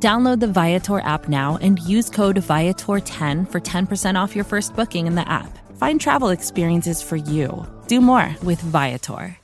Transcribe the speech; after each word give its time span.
Download 0.00 0.38
the 0.38 0.46
Viator 0.46 1.00
app 1.00 1.28
now 1.28 1.58
and 1.60 1.80
use 1.80 2.08
code 2.08 2.36
Viator10 2.36 3.50
for 3.50 3.60
10% 3.60 4.14
off 4.20 4.36
your 4.36 4.44
first 4.44 4.76
booking 4.76 5.08
in 5.08 5.16
the 5.16 5.28
app. 5.28 5.58
Find 5.76 6.00
travel 6.00 6.28
experiences 6.28 7.02
for 7.02 7.16
you. 7.16 7.66
Do 7.88 8.00
more 8.00 8.36
with 8.44 8.60
Viator. 8.60 9.36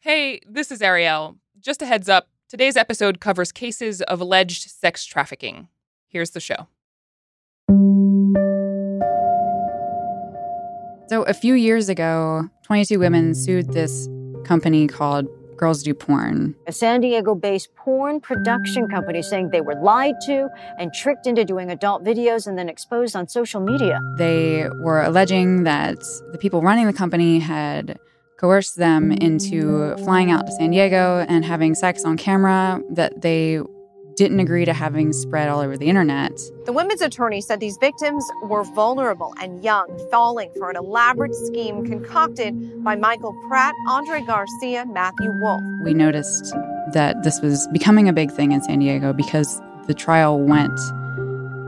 Hey, 0.00 0.40
this 0.46 0.70
is 0.70 0.80
Arielle. 0.80 1.36
Just 1.60 1.80
a 1.80 1.86
heads 1.86 2.08
up 2.08 2.28
today's 2.48 2.76
episode 2.76 3.18
covers 3.20 3.52
cases 3.52 4.02
of 4.02 4.20
alleged 4.20 4.68
sex 4.68 5.06
trafficking. 5.06 5.68
Here's 6.08 6.32
the 6.32 6.40
show. 6.40 6.66
So, 11.08 11.22
a 11.22 11.32
few 11.32 11.54
years 11.54 11.88
ago, 11.88 12.48
22 12.64 12.98
women 12.98 13.34
sued 13.34 13.72
this 13.72 14.08
company 14.44 14.86
called 14.86 15.28
Girls 15.62 15.84
Do 15.84 15.94
Porn. 15.94 16.56
A 16.66 16.72
San 16.72 17.00
Diego 17.00 17.36
based 17.36 17.72
porn 17.76 18.20
production 18.20 18.88
company 18.88 19.22
saying 19.22 19.50
they 19.50 19.60
were 19.60 19.76
lied 19.80 20.16
to 20.26 20.48
and 20.76 20.92
tricked 20.92 21.24
into 21.28 21.44
doing 21.44 21.70
adult 21.70 22.02
videos 22.02 22.48
and 22.48 22.58
then 22.58 22.68
exposed 22.68 23.14
on 23.14 23.28
social 23.28 23.60
media. 23.60 24.00
They 24.18 24.68
were 24.80 25.02
alleging 25.02 25.62
that 25.62 25.98
the 26.32 26.38
people 26.38 26.62
running 26.62 26.88
the 26.88 26.92
company 26.92 27.38
had 27.38 28.00
coerced 28.38 28.74
them 28.74 29.12
into 29.12 29.96
flying 29.98 30.32
out 30.32 30.46
to 30.46 30.52
San 30.52 30.72
Diego 30.72 31.24
and 31.28 31.44
having 31.44 31.76
sex 31.76 32.04
on 32.04 32.16
camera 32.16 32.82
that 32.90 33.22
they 33.22 33.60
didn't 34.22 34.38
agree 34.38 34.64
to 34.64 34.72
having 34.72 35.12
spread 35.12 35.48
all 35.48 35.58
over 35.58 35.76
the 35.76 35.86
internet. 35.86 36.40
The 36.64 36.72
women's 36.72 37.00
attorney 37.00 37.40
said 37.40 37.58
these 37.58 37.76
victims 37.78 38.24
were 38.44 38.62
vulnerable 38.62 39.34
and 39.40 39.64
young, 39.64 39.88
falling 40.12 40.52
for 40.56 40.70
an 40.70 40.76
elaborate 40.76 41.34
scheme 41.34 41.84
concocted 41.84 42.84
by 42.84 42.94
Michael 42.94 43.34
Pratt, 43.48 43.74
Andre 43.88 44.22
Garcia, 44.24 44.86
Matthew 44.86 45.32
Wolfe. 45.40 45.64
We 45.82 45.92
noticed 45.92 46.54
that 46.92 47.24
this 47.24 47.40
was 47.40 47.66
becoming 47.72 48.08
a 48.08 48.12
big 48.12 48.30
thing 48.30 48.52
in 48.52 48.62
San 48.62 48.78
Diego 48.78 49.12
because 49.12 49.60
the 49.88 49.94
trial 49.94 50.38
went 50.38 50.78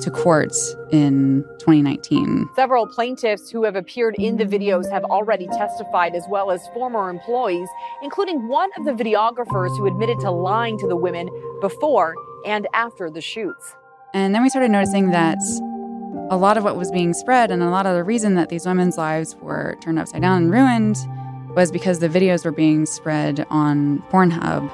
to 0.03 0.11
courts 0.13 0.77
in 0.93 1.45
2019. 1.59 2.49
Several 2.55 2.87
plaintiffs 2.87 3.51
who 3.51 3.65
have 3.65 3.75
appeared 3.75 4.15
in 4.17 4.37
the 4.37 4.47
videos 4.47 4.89
have 4.93 5.03
already 5.03 5.49
testified, 5.49 6.15
as 6.15 6.25
well 6.29 6.53
as 6.53 6.65
former 6.69 7.11
employees, 7.11 7.69
including 8.01 8.47
one 8.47 8.71
of 8.77 8.85
the 8.85 8.93
videographers 8.93 9.77
who 9.77 9.89
admitted 9.89 10.21
to 10.21 10.31
lying 10.31 10.79
to 10.79 10.87
the 10.87 10.97
women 10.97 11.29
before 11.61 12.15
and 12.45 12.69
after 12.73 13.11
the 13.11 13.21
shoots. 13.21 13.75
And 14.13 14.35
then 14.35 14.43
we 14.43 14.49
started 14.49 14.71
noticing 14.71 15.11
that 15.11 15.39
a 16.31 16.37
lot 16.37 16.57
of 16.57 16.65
what 16.65 16.77
was 16.77 16.91
being 16.91 17.13
spread 17.13 17.51
and 17.51 17.63
a 17.63 17.71
lot 17.71 17.87
of 17.87 17.95
the 17.95 18.05
reason 18.05 18.35
that 18.37 18.49
these 18.49 18.67
women's 18.67 18.97
lives 18.97 19.37
were 19.37 19.77
turned 19.81 19.99
upside 19.99 20.23
down 20.23 20.45
and 20.45 20.53
ruined 20.53 20.97
was 21.57 21.71
because 21.71 21.99
the 21.99 22.09
videos 22.09 22.45
were 22.45 22.53
being 22.53 22.87
spread 22.87 23.47
on 23.51 24.03
Pornhub. 24.11 24.71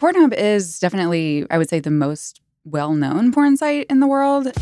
Pornhub 0.00 0.34
is 0.34 0.78
definitely, 0.78 1.46
I 1.50 1.58
would 1.58 1.68
say, 1.68 1.80
the 1.80 1.90
most 1.90 2.40
well 2.64 2.92
known 2.92 3.32
porn 3.32 3.56
site 3.56 3.86
in 3.88 4.00
the 4.00 4.06
world. 4.06 4.52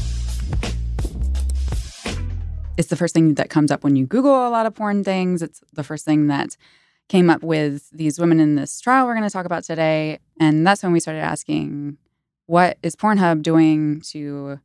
It's 2.76 2.88
the 2.88 2.96
first 2.96 3.14
thing 3.14 3.34
that 3.34 3.50
comes 3.50 3.70
up 3.70 3.84
when 3.84 3.96
you 3.96 4.06
Google 4.06 4.48
a 4.48 4.48
lot 4.48 4.66
of 4.66 4.74
porn 4.74 5.04
things. 5.04 5.42
It's 5.42 5.60
the 5.72 5.84
first 5.84 6.04
thing 6.04 6.28
that 6.28 6.56
came 7.08 7.28
up 7.28 7.42
with 7.42 7.90
these 7.90 8.18
women 8.18 8.40
in 8.40 8.54
this 8.54 8.80
trial 8.80 9.06
we're 9.06 9.14
going 9.14 9.26
to 9.26 9.32
talk 9.32 9.44
about 9.44 9.64
today. 9.64 10.18
And 10.38 10.66
that's 10.66 10.82
when 10.82 10.92
we 10.92 11.00
started 11.00 11.20
asking 11.20 11.98
what 12.46 12.78
is 12.82 12.96
Pornhub 12.96 13.42
doing 13.42 14.00
to 14.12 14.60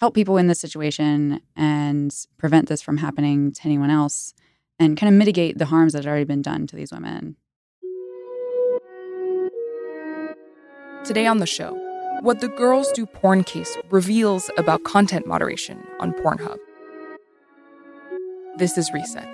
help 0.00 0.14
people 0.14 0.38
in 0.38 0.46
this 0.46 0.60
situation 0.60 1.40
and 1.56 2.14
prevent 2.36 2.68
this 2.68 2.80
from 2.80 2.98
happening 2.98 3.52
to 3.52 3.64
anyone 3.64 3.90
else 3.90 4.32
and 4.78 4.96
kind 4.96 5.12
of 5.12 5.18
mitigate 5.18 5.58
the 5.58 5.66
harms 5.66 5.92
that 5.92 6.04
had 6.04 6.10
already 6.10 6.24
been 6.24 6.42
done 6.42 6.66
to 6.68 6.76
these 6.76 6.92
women? 6.92 7.36
Today 11.04 11.26
on 11.26 11.38
the 11.38 11.46
show, 11.46 11.74
what 12.22 12.40
the 12.40 12.48
Girls 12.48 12.90
Do 12.92 13.06
Porn 13.06 13.44
case 13.44 13.76
reveals 13.90 14.50
about 14.56 14.84
content 14.84 15.26
moderation 15.26 15.84
on 16.00 16.12
Pornhub. 16.12 16.58
This 18.58 18.76
is 18.76 18.92
Reset. 18.92 19.24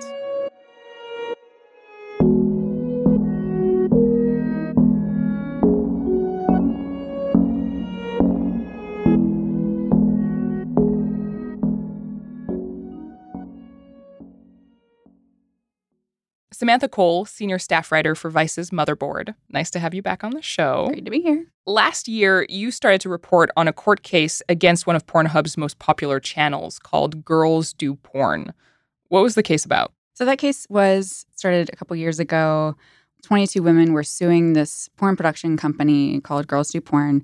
Samantha 16.51 16.87
Cole, 16.87 17.25
senior 17.25 17.57
staff 17.57 17.91
writer 17.91 18.13
for 18.13 18.29
Vice's 18.29 18.69
Motherboard. 18.69 19.33
Nice 19.49 19.71
to 19.71 19.79
have 19.79 19.95
you 19.95 20.03
back 20.03 20.23
on 20.23 20.31
the 20.31 20.41
show. 20.43 20.85
Great 20.89 21.03
to 21.03 21.09
be 21.09 21.21
here. 21.21 21.47
Last 21.65 22.07
year, 22.07 22.45
you 22.47 22.69
started 22.69 23.01
to 23.01 23.09
report 23.09 23.49
on 23.57 23.67
a 23.67 23.73
court 23.73 24.03
case 24.03 24.43
against 24.47 24.85
one 24.85 24.95
of 24.95 25.07
Pornhub's 25.07 25.57
most 25.57 25.79
popular 25.79 26.19
channels 26.19 26.77
called 26.77 27.25
Girls 27.25 27.73
Do 27.73 27.95
Porn. 27.95 28.53
What 29.09 29.23
was 29.23 29.35
the 29.35 29.43
case 29.43 29.65
about? 29.65 29.93
So 30.13 30.25
that 30.25 30.37
case 30.37 30.65
was 30.69 31.25
started 31.35 31.69
a 31.71 31.75
couple 31.75 31.95
years 31.95 32.19
ago. 32.19 32.75
22 33.23 33.61
women 33.61 33.93
were 33.93 34.03
suing 34.03 34.53
this 34.53 34.87
porn 34.97 35.15
production 35.15 35.57
company 35.57 36.21
called 36.21 36.47
Girls 36.47 36.69
Do 36.69 36.79
Porn. 36.79 37.23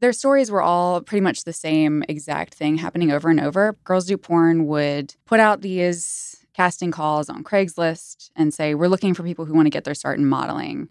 Their 0.00 0.12
stories 0.12 0.50
were 0.50 0.62
all 0.62 1.00
pretty 1.00 1.22
much 1.22 1.44
the 1.44 1.52
same 1.52 2.04
exact 2.08 2.54
thing 2.54 2.76
happening 2.76 3.10
over 3.10 3.30
and 3.30 3.40
over. 3.40 3.76
Girls 3.84 4.06
Do 4.06 4.16
Porn 4.16 4.66
would 4.66 5.14
put 5.24 5.40
out 5.40 5.62
these 5.62 6.44
casting 6.54 6.90
calls 6.90 7.28
on 7.28 7.42
Craigslist 7.42 8.30
and 8.36 8.52
say, 8.52 8.74
We're 8.74 8.88
looking 8.88 9.14
for 9.14 9.22
people 9.22 9.44
who 9.44 9.54
want 9.54 9.66
to 9.66 9.70
get 9.70 9.84
their 9.84 9.94
start 9.94 10.18
in 10.18 10.26
modeling. 10.26 10.88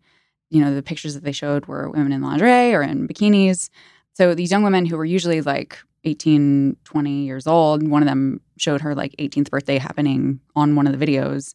You 0.50 0.62
know, 0.62 0.74
the 0.74 0.84
pictures 0.84 1.13
that 1.13 1.24
they 1.24 1.31
showed 1.31 1.68
were 1.68 1.90
women 1.90 2.12
in 2.12 2.22
lingerie 2.22 2.74
or 2.74 2.81
in 2.81 3.07
bikinis. 3.07 3.69
So 4.13 4.35
these 4.35 4.51
young 4.51 4.63
women 4.63 4.85
who 4.85 4.97
were 4.97 5.06
usually 5.06 5.41
like 5.41 5.80
18, 6.03 6.77
20 6.83 7.11
years 7.23 7.47
old, 7.47 7.87
one 7.87 8.01
of 8.01 8.07
them 8.07 8.41
showed 8.57 8.81
her 8.81 8.95
like 8.95 9.15
18th 9.17 9.49
birthday 9.49 9.77
happening 9.77 10.39
on 10.55 10.75
one 10.75 10.87
of 10.87 10.97
the 10.97 11.05
videos. 11.05 11.53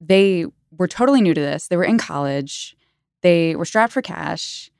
They 0.00 0.46
were 0.76 0.88
totally 0.88 1.20
new 1.20 1.34
to 1.34 1.40
this. 1.40 1.68
They 1.68 1.76
were 1.76 1.84
in 1.84 1.98
college. 1.98 2.76
They 3.22 3.56
were 3.56 3.64
strapped 3.64 3.92
for 3.92 4.02
cash. 4.02 4.70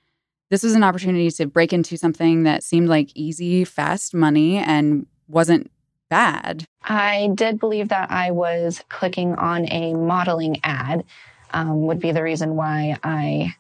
This 0.51 0.63
was 0.63 0.75
an 0.75 0.85
opportunity 0.85 1.31
to 1.31 1.47
break 1.47 1.73
into 1.73 1.97
something 1.97 2.43
that 2.45 2.63
seemed 2.63 2.89
like 2.89 3.11
easy, 3.15 3.65
fast 3.65 4.15
money 4.15 4.59
and 4.59 5.07
wasn't 5.29 5.71
bad. 6.11 6.65
I 6.83 7.31
did 7.35 7.59
believe 7.59 7.89
that 7.89 8.11
I 8.11 8.31
was 8.31 8.83
clicking 8.89 9.35
on 9.35 9.67
a 9.73 9.95
modeling 9.95 10.61
ad, 10.63 11.05
um, 11.53 11.87
would 11.87 12.01
be 12.01 12.13
the 12.13 12.23
reason 12.23 12.57
why 12.57 12.99
I 13.03 13.55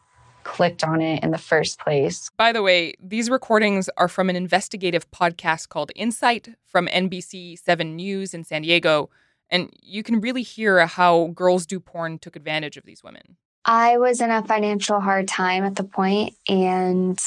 clicked 0.44 0.84
on 0.84 1.00
it 1.02 1.22
in 1.24 1.30
the 1.30 1.38
first 1.38 1.78
place. 1.78 2.30
By 2.36 2.52
the 2.52 2.62
way, 2.62 2.94
these 3.02 3.28
recordings 3.30 3.88
are 3.96 4.08
from 4.08 4.30
an 4.30 4.36
investigative 4.36 5.10
podcast 5.10 5.68
called 5.68 5.90
Insight 5.96 6.50
from 6.66 6.86
NBC 6.86 7.58
7 7.58 7.96
News 7.96 8.34
in 8.34 8.44
San 8.44 8.62
Diego. 8.62 9.10
And 9.50 9.70
you 9.82 10.02
can 10.02 10.20
really 10.20 10.42
hear 10.42 10.86
how 10.86 11.28
Girls 11.34 11.66
Do 11.66 11.80
Porn 11.80 12.18
took 12.18 12.36
advantage 12.36 12.76
of 12.76 12.84
these 12.84 13.02
women. 13.02 13.36
I 13.64 13.98
was 13.98 14.20
in 14.20 14.30
a 14.30 14.42
financial 14.44 15.00
hard 15.00 15.26
time 15.26 15.64
at 15.64 15.76
the 15.76 15.84
point, 15.84 16.34
and 16.48 17.18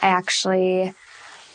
I 0.00 0.08
actually 0.08 0.94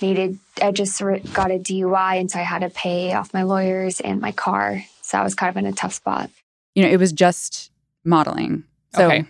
needed, 0.01 0.37
I 0.61 0.71
just 0.71 0.99
got 0.99 1.51
a 1.51 1.59
DUI, 1.59 2.19
and 2.19 2.29
so 2.29 2.39
I 2.39 2.43
had 2.43 2.59
to 2.59 2.69
pay 2.69 3.13
off 3.13 3.33
my 3.33 3.43
lawyers 3.43 4.01
and 4.01 4.19
my 4.19 4.31
car. 4.33 4.83
So 5.01 5.17
I 5.17 5.23
was 5.23 5.35
kind 5.35 5.49
of 5.49 5.57
in 5.57 5.65
a 5.65 5.71
tough 5.73 5.93
spot. 5.93 6.29
You 6.73 6.83
know, 6.83 6.89
it 6.89 6.97
was 6.99 7.13
just 7.13 7.71
modeling. 8.03 8.63
So 8.93 9.05
Okay. 9.07 9.25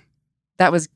that 0.58 0.72
was 0.72 0.90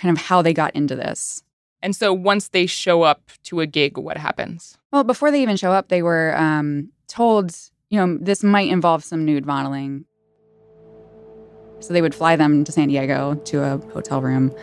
kind 0.00 0.16
of 0.16 0.22
how 0.22 0.40
they 0.40 0.54
got 0.54 0.74
into 0.74 0.96
this. 0.96 1.42
And 1.82 1.94
so 1.94 2.12
once 2.12 2.48
they 2.48 2.66
show 2.66 3.02
up 3.02 3.30
to 3.44 3.60
a 3.60 3.66
gig, 3.66 3.98
what 3.98 4.16
happens? 4.16 4.78
Well, 4.92 5.04
before 5.04 5.30
they 5.30 5.42
even 5.42 5.56
show 5.56 5.72
up, 5.72 5.88
they 5.88 6.02
were 6.02 6.36
um, 6.36 6.90
told, 7.06 7.54
you 7.90 7.98
know, 7.98 8.18
this 8.20 8.42
might 8.42 8.68
involve 8.68 9.04
some 9.04 9.24
nude 9.24 9.46
modeling. 9.46 10.04
So 11.80 11.92
they 11.92 12.02
would 12.02 12.14
fly 12.14 12.36
them 12.36 12.64
to 12.64 12.72
San 12.72 12.88
Diego 12.88 13.34
to 13.34 13.62
a 13.62 13.78
hotel 13.92 14.20
room. 14.20 14.54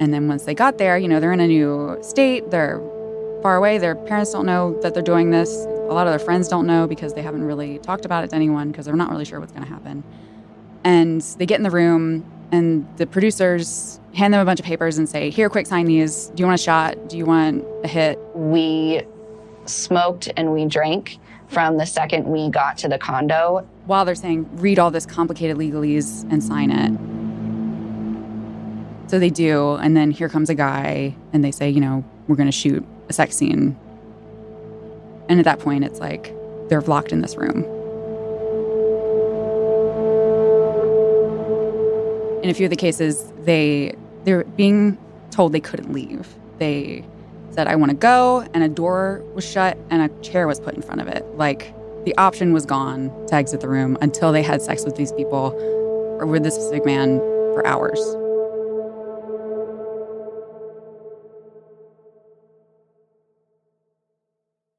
And 0.00 0.12
then 0.12 0.28
once 0.28 0.44
they 0.44 0.54
got 0.54 0.78
there, 0.78 0.98
you 0.98 1.08
know, 1.08 1.20
they're 1.20 1.32
in 1.32 1.40
a 1.40 1.46
new 1.46 1.98
state, 2.02 2.50
they're 2.50 2.80
far 3.42 3.56
away, 3.56 3.78
their 3.78 3.94
parents 3.94 4.32
don't 4.32 4.46
know 4.46 4.78
that 4.82 4.94
they're 4.94 5.02
doing 5.02 5.30
this. 5.30 5.50
A 5.64 5.94
lot 5.94 6.06
of 6.06 6.12
their 6.12 6.18
friends 6.18 6.48
don't 6.48 6.66
know 6.66 6.86
because 6.86 7.14
they 7.14 7.22
haven't 7.22 7.44
really 7.44 7.78
talked 7.78 8.04
about 8.04 8.24
it 8.24 8.30
to 8.30 8.36
anyone 8.36 8.70
because 8.70 8.84
they're 8.84 8.96
not 8.96 9.10
really 9.10 9.24
sure 9.24 9.40
what's 9.40 9.52
going 9.52 9.64
to 9.64 9.70
happen. 9.70 10.04
And 10.84 11.20
they 11.38 11.46
get 11.46 11.56
in 11.56 11.62
the 11.62 11.70
room, 11.70 12.24
And 12.50 12.86
the 12.96 13.06
producers 13.06 14.00
hand 14.14 14.32
them 14.32 14.40
a 14.40 14.44
bunch 14.44 14.60
of 14.60 14.66
papers 14.66 14.98
and 14.98 15.08
say, 15.08 15.30
Here, 15.30 15.48
quick, 15.48 15.66
sign 15.66 15.86
these. 15.86 16.26
Do 16.34 16.42
you 16.42 16.46
want 16.46 16.60
a 16.60 16.62
shot? 16.62 17.08
Do 17.08 17.16
you 17.16 17.24
want 17.24 17.64
a 17.84 17.88
hit? 17.88 18.18
We 18.34 19.02
smoked 19.66 20.30
and 20.36 20.52
we 20.52 20.64
drank 20.66 21.18
from 21.48 21.76
the 21.76 21.86
second 21.86 22.26
we 22.26 22.50
got 22.50 22.78
to 22.78 22.88
the 22.88 22.98
condo. 22.98 23.66
While 23.86 24.04
they're 24.04 24.14
saying, 24.14 24.48
Read 24.56 24.78
all 24.78 24.90
this 24.90 25.06
complicated 25.06 25.56
legalese 25.56 26.30
and 26.30 26.42
sign 26.42 26.70
it. 26.70 26.98
So 29.10 29.18
they 29.18 29.30
do. 29.30 29.74
And 29.74 29.96
then 29.96 30.10
here 30.10 30.28
comes 30.28 30.50
a 30.50 30.54
guy 30.54 31.16
and 31.32 31.44
they 31.44 31.50
say, 31.50 31.68
You 31.68 31.80
know, 31.80 32.04
we're 32.26 32.36
going 32.36 32.48
to 32.48 32.52
shoot 32.52 32.84
a 33.08 33.12
sex 33.12 33.36
scene. 33.36 33.78
And 35.28 35.38
at 35.38 35.44
that 35.44 35.58
point, 35.58 35.84
it's 35.84 36.00
like 36.00 36.34
they're 36.68 36.80
locked 36.80 37.12
in 37.12 37.20
this 37.20 37.36
room. 37.36 37.77
In 42.42 42.50
a 42.50 42.54
few 42.54 42.66
of 42.66 42.70
the 42.70 42.76
cases, 42.76 43.32
they 43.40 43.94
they're 44.24 44.44
being 44.44 44.96
told 45.30 45.52
they 45.52 45.60
couldn't 45.60 45.92
leave. 45.92 46.28
They 46.58 47.04
said, 47.50 47.66
"I 47.66 47.74
want 47.74 47.90
to 47.90 47.96
go," 47.96 48.46
and 48.54 48.62
a 48.62 48.68
door 48.68 49.24
was 49.34 49.44
shut 49.44 49.76
and 49.90 50.02
a 50.02 50.22
chair 50.22 50.46
was 50.46 50.60
put 50.60 50.74
in 50.74 50.82
front 50.82 51.00
of 51.00 51.08
it. 51.08 51.26
Like 51.36 51.74
the 52.04 52.16
option 52.16 52.52
was 52.52 52.64
gone 52.64 53.10
to 53.26 53.34
exit 53.34 53.60
the 53.60 53.68
room 53.68 53.98
until 54.00 54.30
they 54.30 54.42
had 54.42 54.62
sex 54.62 54.84
with 54.84 54.94
these 54.94 55.12
people 55.12 55.52
or 56.20 56.26
with 56.26 56.44
this 56.44 56.54
specific 56.54 56.86
man 56.86 57.18
for 57.54 57.66
hours. 57.66 57.98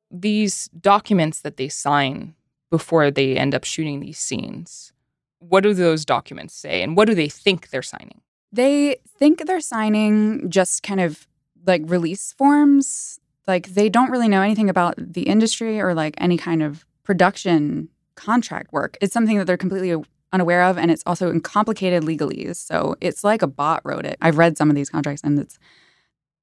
These 0.10 0.70
documents 0.70 1.42
that 1.42 1.58
they 1.58 1.70
sign 1.70 2.36
before 2.72 3.12
they 3.12 3.38
end 3.38 3.54
up 3.54 3.64
shooting 3.64 4.00
these 4.00 4.18
scenes, 4.18 4.92
what 5.40 5.62
do 5.62 5.74
those 5.74 6.06
documents 6.06 6.54
say 6.54 6.82
and 6.84 6.96
what 6.96 7.08
do 7.08 7.16
they 7.16 7.30
think 7.30 7.70
they're 7.70 7.82
signing? 7.82 8.22
They 8.52 8.98
think 9.18 9.46
they're 9.46 9.62
signing 9.62 10.50
just 10.50 10.84
kind 10.84 11.00
of 11.00 11.28
like 11.66 11.82
release 11.86 12.34
forms. 12.34 13.20
Like 13.48 13.70
they 13.70 13.90
don't 13.90 14.12
really 14.12 14.28
know 14.28 14.42
anything 14.42 14.70
about 14.70 14.96
the 14.98 15.24
industry 15.24 15.80
or 15.80 15.94
like 15.94 16.16
any 16.18 16.38
kind 16.38 16.62
of 16.62 16.86
production 17.04 17.90
contract 18.16 18.74
work. 18.74 18.98
It's 19.02 19.14
something 19.14 19.38
that 19.38 19.46
they're 19.46 19.58
completely 19.58 20.04
unaware 20.32 20.64
of 20.64 20.78
and 20.78 20.92
it's 20.92 21.04
also 21.06 21.32
in 21.32 21.42
complicated 21.42 22.04
legalese. 22.04 22.58
So 22.58 22.96
it's 23.02 23.24
like 23.24 23.42
a 23.42 23.48
bot 23.48 23.82
wrote 23.84 24.06
it. 24.06 24.18
I've 24.22 24.38
read 24.38 24.58
some 24.58 24.70
of 24.70 24.76
these 24.76 24.90
contracts 24.90 25.24
and 25.24 25.40
it's 25.40 25.58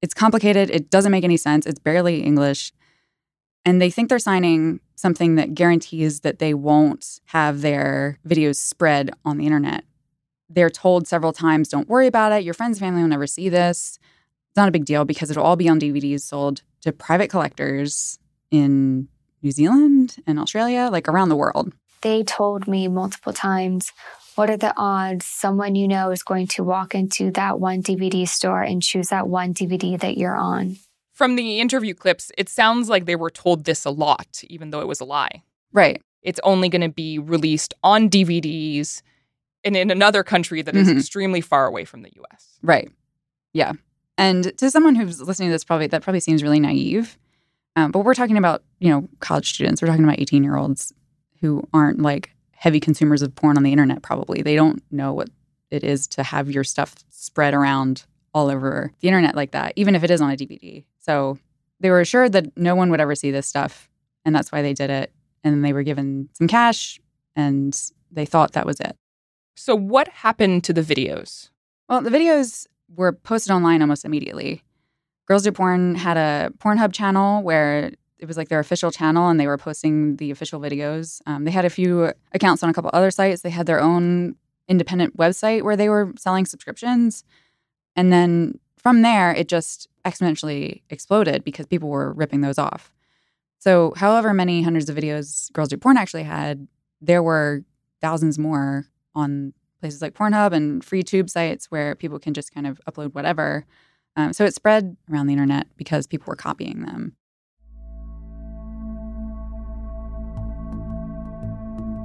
it's 0.01 0.13
complicated. 0.13 0.69
It 0.69 0.89
doesn't 0.89 1.11
make 1.11 1.23
any 1.23 1.37
sense. 1.37 1.65
It's 1.65 1.79
barely 1.79 2.21
English. 2.21 2.71
And 3.65 3.81
they 3.81 3.89
think 3.89 4.09
they're 4.09 4.19
signing 4.19 4.79
something 4.97 5.35
that 5.35 5.53
guarantees 5.53 6.21
that 6.21 6.39
they 6.39 6.53
won't 6.53 7.21
have 7.25 7.61
their 7.61 8.17
videos 8.27 8.55
spread 8.55 9.11
on 9.23 9.37
the 9.37 9.45
internet. 9.45 9.85
They're 10.49 10.71
told 10.71 11.07
several 11.07 11.31
times, 11.31 11.69
don't 11.69 11.87
worry 11.87 12.07
about 12.07 12.31
it. 12.31 12.43
Your 12.43 12.55
friends 12.55 12.77
and 12.77 12.87
family 12.87 13.01
will 13.01 13.09
never 13.09 13.27
see 13.27 13.47
this. 13.47 13.99
It's 14.49 14.57
not 14.57 14.67
a 14.67 14.71
big 14.71 14.85
deal 14.85 15.05
because 15.05 15.29
it'll 15.29 15.43
all 15.43 15.55
be 15.55 15.69
on 15.69 15.79
DVDs 15.79 16.21
sold 16.21 16.63
to 16.81 16.91
private 16.91 17.29
collectors 17.29 18.17
in 18.49 19.07
New 19.43 19.51
Zealand 19.51 20.17
and 20.25 20.39
Australia, 20.39 20.89
like 20.91 21.07
around 21.07 21.29
the 21.29 21.35
world. 21.35 21.73
They 22.01 22.23
told 22.23 22.67
me 22.67 22.87
multiple 22.87 23.33
times, 23.33 23.91
what 24.35 24.49
are 24.49 24.57
the 24.57 24.73
odds 24.77 25.25
someone 25.25 25.75
you 25.75 25.87
know 25.87 26.09
is 26.09 26.23
going 26.23 26.47
to 26.47 26.63
walk 26.63 26.95
into 26.95 27.31
that 27.31 27.59
one 27.59 27.83
DVD 27.83 28.27
store 28.27 28.61
and 28.63 28.81
choose 28.81 29.09
that 29.09 29.27
one 29.27 29.53
DVD 29.53 29.99
that 29.99 30.17
you're 30.17 30.35
on? 30.35 30.77
From 31.17 31.35
the 31.35 31.59
interview 31.59 31.95
clips, 31.95 32.31
it 32.37 32.47
sounds 32.47 32.89
like 32.89 33.05
they 33.05 33.15
were 33.15 33.31
told 33.31 33.63
this 33.65 33.85
a 33.85 33.89
lot, 33.89 34.43
even 34.51 34.69
though 34.69 34.81
it 34.81 34.87
was 34.87 34.99
a 34.99 35.03
lie. 35.03 35.41
Right. 35.73 35.99
It's 36.21 36.39
only 36.43 36.69
going 36.69 36.83
to 36.83 36.89
be 36.89 37.17
released 37.17 37.73
on 37.81 38.07
DVDs 38.07 39.01
and 39.63 39.75
in 39.75 39.89
another 39.89 40.21
country 40.23 40.61
that 40.61 40.75
is 40.75 40.87
Mhm. 40.87 40.97
extremely 40.99 41.41
far 41.41 41.65
away 41.65 41.85
from 41.85 42.03
the 42.03 42.11
US. 42.17 42.59
Right. 42.61 42.91
Yeah. 43.51 43.71
And 44.15 44.55
to 44.59 44.69
someone 44.69 44.93
who's 44.93 45.19
listening 45.19 45.49
to 45.49 45.53
this, 45.53 45.63
probably 45.63 45.87
that 45.87 46.03
probably 46.03 46.19
seems 46.19 46.43
really 46.43 46.59
naive. 46.59 47.17
Um, 47.75 47.89
but 47.91 48.01
we're 48.05 48.13
talking 48.13 48.37
about 48.37 48.63
you 48.79 48.89
know 48.89 49.07
college 49.19 49.51
students. 49.55 49.81
We're 49.81 49.87
talking 49.87 50.03
about 50.03 50.19
eighteen 50.19 50.43
year 50.43 50.55
olds 50.55 50.93
who 51.41 51.67
aren't 51.73 51.99
like 51.99 52.29
heavy 52.51 52.79
consumers 52.79 53.23
of 53.23 53.33
porn 53.33 53.57
on 53.57 53.63
the 53.63 53.71
internet. 53.71 54.03
Probably 54.03 54.43
they 54.43 54.55
don't 54.55 54.83
know 54.91 55.13
what 55.13 55.29
it 55.71 55.83
is 55.83 56.05
to 56.09 56.21
have 56.21 56.49
your 56.51 56.63
stuff 56.63 56.93
spread 57.09 57.55
around 57.55 58.05
all 58.35 58.49
over 58.51 58.91
the 58.99 59.07
internet 59.07 59.35
like 59.35 59.49
that, 59.51 59.73
even 59.75 59.95
if 59.95 60.03
it 60.03 60.11
is 60.11 60.21
on 60.21 60.29
a 60.29 60.35
DVD. 60.37 60.83
So 61.07 61.39
they 61.79 61.89
were 61.89 62.01
assured 62.01 62.33
that 62.33 62.57
no 62.57 62.75
one 62.75 62.89
would 62.91 63.01
ever 63.01 63.15
see 63.15 63.31
this 63.31 63.47
stuff, 63.47 63.89
and 64.25 64.35
that's 64.35 64.51
why 64.51 64.61
they 64.61 64.73
did 64.73 64.89
it. 64.89 65.11
And 65.43 65.63
they 65.63 65.73
were 65.73 65.83
given 65.83 66.29
some 66.33 66.47
cash, 66.47 66.99
and 67.35 67.79
they 68.11 68.25
thought 68.25 68.53
that 68.53 68.65
was 68.65 68.79
it. 68.79 68.95
So, 69.55 69.75
what 69.75 70.07
happened 70.09 70.63
to 70.65 70.73
the 70.73 70.81
videos? 70.81 71.49
Well, 71.87 72.01
the 72.01 72.09
videos 72.09 72.67
were 72.95 73.13
posted 73.13 73.51
online 73.51 73.81
almost 73.81 74.05
immediately. 74.05 74.63
Girls 75.27 75.43
Do 75.43 75.51
Porn 75.51 75.95
had 75.95 76.17
a 76.17 76.51
Pornhub 76.59 76.93
channel 76.93 77.43
where 77.43 77.91
it 78.19 78.25
was 78.25 78.37
like 78.37 78.49
their 78.49 78.59
official 78.59 78.91
channel 78.91 79.29
and 79.29 79.39
they 79.39 79.47
were 79.47 79.57
posting 79.57 80.15
the 80.17 80.31
official 80.31 80.59
videos. 80.59 81.21
Um, 81.25 81.43
they 81.43 81.51
had 81.51 81.65
a 81.65 81.69
few 81.69 82.13
accounts 82.31 82.63
on 82.63 82.69
a 82.69 82.73
couple 82.73 82.89
other 82.93 83.11
sites. 83.11 83.41
They 83.41 83.49
had 83.49 83.65
their 83.65 83.79
own 83.79 84.35
independent 84.67 85.17
website 85.17 85.63
where 85.63 85.75
they 85.75 85.89
were 85.89 86.13
selling 86.17 86.45
subscriptions. 86.45 87.23
And 87.95 88.11
then 88.11 88.59
from 88.77 89.01
there, 89.01 89.33
it 89.33 89.47
just 89.47 89.87
exponentially 90.07 90.81
exploded 90.89 91.43
because 91.43 91.65
people 91.65 91.89
were 91.89 92.13
ripping 92.13 92.41
those 92.41 92.57
off. 92.57 92.91
So, 93.59 93.93
however 93.97 94.33
many 94.33 94.61
hundreds 94.61 94.89
of 94.89 94.95
videos 94.95 95.51
Girls 95.53 95.69
Do 95.69 95.77
Porn 95.77 95.97
actually 95.97 96.23
had, 96.23 96.67
there 97.01 97.21
were 97.21 97.63
thousands 98.01 98.39
more 98.39 98.85
on 99.15 99.53
places 99.79 100.01
like 100.01 100.13
Pornhub 100.13 100.53
and 100.53 100.83
free 100.83 101.03
tube 101.03 101.29
sites 101.29 101.69
where 101.69 101.95
people 101.95 102.19
can 102.19 102.33
just 102.33 102.53
kind 102.53 102.67
of 102.67 102.79
upload 102.89 103.13
whatever. 103.13 103.65
Um, 104.15 104.33
so 104.33 104.45
it 104.45 104.55
spread 104.55 104.95
around 105.11 105.27
the 105.27 105.33
internet 105.33 105.67
because 105.77 106.07
people 106.07 106.25
were 106.27 106.35
copying 106.35 106.81
them. 106.81 107.15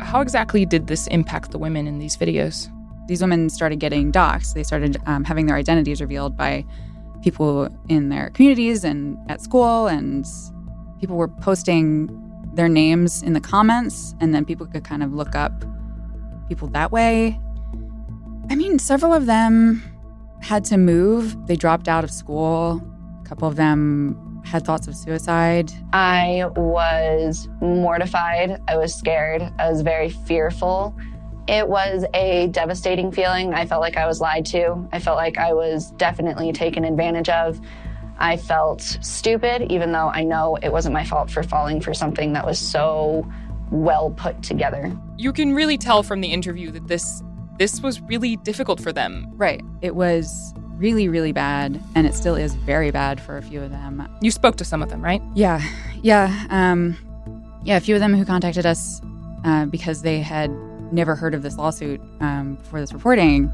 How 0.01 0.21
exactly 0.21 0.67
did 0.67 0.89
this 0.89 1.07
impact 1.07 1.53
the 1.53 1.59
women 1.59 1.87
in 1.87 1.99
these 1.99 2.17
videos? 2.17 2.71
These 3.09 3.23
women 3.23 3.49
started 3.49 3.81
getting 3.81 4.13
doxxed. 4.13 4.55
They 4.55 4.63
started 4.63 4.99
um, 5.07 5.25
having 5.25 5.47
their 5.47 5.57
identities 5.57 6.01
revealed 6.01 6.37
by 6.37 6.67
people 7.23 7.69
in 7.89 8.09
their 8.09 8.31
communities 8.31 8.85
and 8.85 9.19
at 9.31 9.41
school, 9.41 9.87
and 9.87 10.27
people 11.01 11.17
were 11.17 11.29
posting 11.29 12.11
their 12.55 12.69
names 12.69 13.23
in 13.23 13.33
the 13.33 13.41
comments, 13.41 14.15
and 14.21 14.35
then 14.35 14.45
people 14.45 14.67
could 14.67 14.85
kind 14.85 15.03
of 15.03 15.13
look 15.13 15.35
up 15.35 15.65
people 16.49 16.69
that 16.69 16.93
way. 16.93 17.41
I 18.51 18.55
mean, 18.55 18.79
several 18.79 19.15
of 19.15 19.27
them 19.27 19.83
had 20.41 20.65
to 20.67 20.77
move. 20.77 21.37
They 21.47 21.57
dropped 21.57 21.89
out 21.89 22.05
of 22.05 22.11
school. 22.11 22.83
A 23.25 23.29
couple 23.29 23.49
of 23.49 23.57
them 23.57 24.43
had 24.45 24.65
thoughts 24.65 24.89
of 24.89 24.97
suicide. 24.97 25.73
I 25.93 26.45
was 26.57 27.49
mortified. 27.61 28.61
I 28.69 28.77
was 28.77 28.95
scared. 28.95 29.43
I 29.59 29.71
was 29.71 29.83
very 29.83 30.11
fearful. 30.11 30.95
It 31.49 31.69
was 31.69 32.05
a 32.15 32.49
devastating 32.49 33.11
feeling. 33.11 33.53
I 33.53 33.67
felt 33.67 33.81
like 33.81 33.97
I 33.97 34.07
was 34.07 34.21
lied 34.21 34.47
to. 34.47 34.89
I 34.93 34.99
felt 35.01 35.17
like 35.17 35.39
I 35.39 35.53
was 35.53 35.91
definitely 35.93 36.53
taken 36.53 36.85
advantage 36.85 37.29
of. 37.29 37.61
I 38.19 38.37
felt 38.37 38.81
stupid, 38.81 39.73
even 39.73 39.91
though 39.93 40.09
I 40.09 40.23
know 40.23 40.57
it 40.63 40.71
wasn't 40.71 40.93
my 40.93 41.05
fault 41.05 41.31
for 41.31 41.43
falling 41.43 41.81
for 41.81 41.93
something 41.93 42.33
that 42.35 42.47
was 42.47 42.59
so 42.59 43.29
well 43.71 44.11
put 44.11 44.43
together. 44.43 44.97
You 45.17 45.33
can 45.33 45.55
really 45.55 45.79
tell 45.79 46.03
from 46.03 46.21
the 46.21 46.29
interview 46.29 46.71
that 46.71 46.87
this 46.87 47.23
this 47.59 47.81
was 47.81 48.01
really 48.03 48.37
difficult 48.37 48.81
for 48.81 48.93
them. 48.93 49.31
Right. 49.35 49.63
It 49.83 49.95
was 49.95 50.55
really, 50.77 51.09
really 51.09 51.33
bad, 51.33 51.81
and 51.95 52.07
it 52.07 52.15
still 52.15 52.35
is 52.35 52.55
very 52.55 52.91
bad 52.91 53.21
for 53.21 53.37
a 53.37 53.43
few 53.43 53.63
of 53.63 53.71
them. 53.71 54.09
You 54.21 54.31
spoke 54.31 54.57
to 54.57 54.65
some 54.65 54.83
of 54.83 54.89
them, 54.89 55.03
right? 55.03 55.23
Yeah, 55.35 55.63
yeah, 56.03 56.47
um, 56.51 56.97
yeah. 57.63 57.77
A 57.77 57.81
few 57.81 57.95
of 57.95 58.01
them 58.01 58.15
who 58.15 58.25
contacted 58.25 58.67
us 58.67 59.01
uh, 59.45 59.67
because 59.67 60.03
they 60.03 60.21
had 60.21 60.51
never 60.93 61.15
heard 61.15 61.35
of 61.35 61.43
this 61.43 61.57
lawsuit 61.57 62.01
um, 62.21 62.57
before 62.57 62.81
this 62.81 62.93
reporting. 62.93 63.51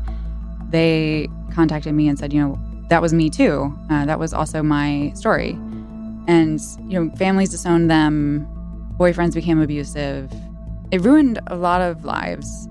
They 0.71 1.29
contacted 1.53 1.95
me 1.95 2.09
and 2.09 2.19
said, 2.19 2.33
you 2.33 2.41
know, 2.41 2.59
that 2.89 3.03
was 3.03 3.13
me 3.13 3.31
too. 3.31 3.75
Uh, 3.91 4.05
that 4.07 4.19
was 4.19 4.33
also 4.33 4.63
my 4.63 5.13
story. 5.15 5.51
And 6.27 6.61
you 6.89 7.05
know, 7.05 7.15
families 7.17 7.51
disowned 7.51 7.91
them. 7.91 8.47
Boyfriends 8.99 9.35
became 9.35 9.61
abusive. 9.61 10.33
It 10.91 11.03
ruined 11.03 11.39
a 11.47 11.57
lot 11.57 11.81
of 11.81 12.05
lives. 12.05 12.69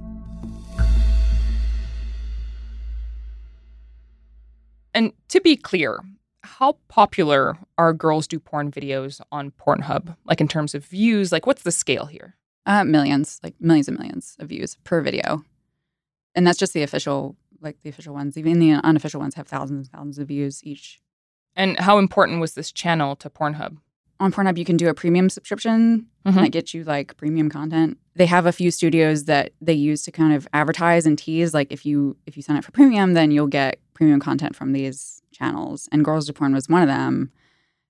And 4.93 5.13
to 5.29 5.39
be 5.41 5.55
clear, 5.55 5.99
how 6.43 6.77
popular 6.87 7.57
are 7.77 7.93
girls 7.93 8.27
do 8.27 8.39
porn 8.39 8.71
videos 8.71 9.21
on 9.31 9.51
Pornhub? 9.51 10.15
Like 10.25 10.41
in 10.41 10.47
terms 10.47 10.73
of 10.73 10.83
views, 10.83 11.31
like 11.31 11.45
what's 11.45 11.61
the 11.61 11.71
scale 11.71 12.07
here? 12.07 12.35
Uh, 12.67 12.83
millions, 12.83 13.39
like 13.43 13.55
millions 13.59 13.87
and 13.87 13.97
millions 13.97 14.35
of 14.39 14.49
views 14.49 14.77
per 14.83 15.01
video, 15.01 15.43
and 16.35 16.45
that's 16.45 16.59
just 16.59 16.73
the 16.73 16.83
official, 16.83 17.35
like 17.61 17.77
the 17.83 17.89
official 17.89 18.13
ones. 18.13 18.37
Even 18.37 18.59
the 18.59 18.73
unofficial 18.73 19.19
ones 19.21 19.35
have 19.35 19.47
thousands 19.47 19.87
and 19.87 19.91
thousands 19.91 20.19
of 20.19 20.27
views 20.27 20.61
each. 20.63 20.99
And 21.55 21.79
how 21.79 21.97
important 21.97 22.41
was 22.41 22.53
this 22.53 22.71
channel 22.71 23.15
to 23.17 23.29
Pornhub? 23.29 23.77
on 24.19 24.31
Pornhub, 24.31 24.57
you 24.57 24.65
can 24.65 24.77
do 24.77 24.89
a 24.89 24.95
premium 24.95 25.29
subscription 25.29 26.07
Mhm. 26.25 26.33
that 26.33 26.51
gets 26.51 26.73
you 26.73 26.83
like 26.83 27.15
premium 27.17 27.49
content. 27.51 27.99
They 28.15 28.25
have 28.25 28.47
a 28.47 28.51
few 28.51 28.71
studios 28.71 29.25
that 29.25 29.53
they 29.61 29.73
use 29.75 30.01
to 30.03 30.11
kind 30.11 30.33
of 30.33 30.47
advertise 30.53 31.05
and 31.05 31.15
tease. 31.19 31.53
Like 31.53 31.71
if 31.71 31.85
you 31.85 32.17
if 32.25 32.35
you 32.35 32.41
sign 32.41 32.57
up 32.57 32.63
for 32.65 32.71
premium, 32.71 33.13
then 33.13 33.29
you'll 33.29 33.45
get 33.61 33.79
premium 33.93 34.19
content 34.19 34.55
from 34.55 34.71
these 34.73 35.21
channels. 35.31 35.87
And 35.91 36.03
Girls 36.03 36.25
Do 36.25 36.33
Porn 36.33 36.51
was 36.55 36.67
one 36.67 36.81
of 36.81 36.87
them. 36.87 37.31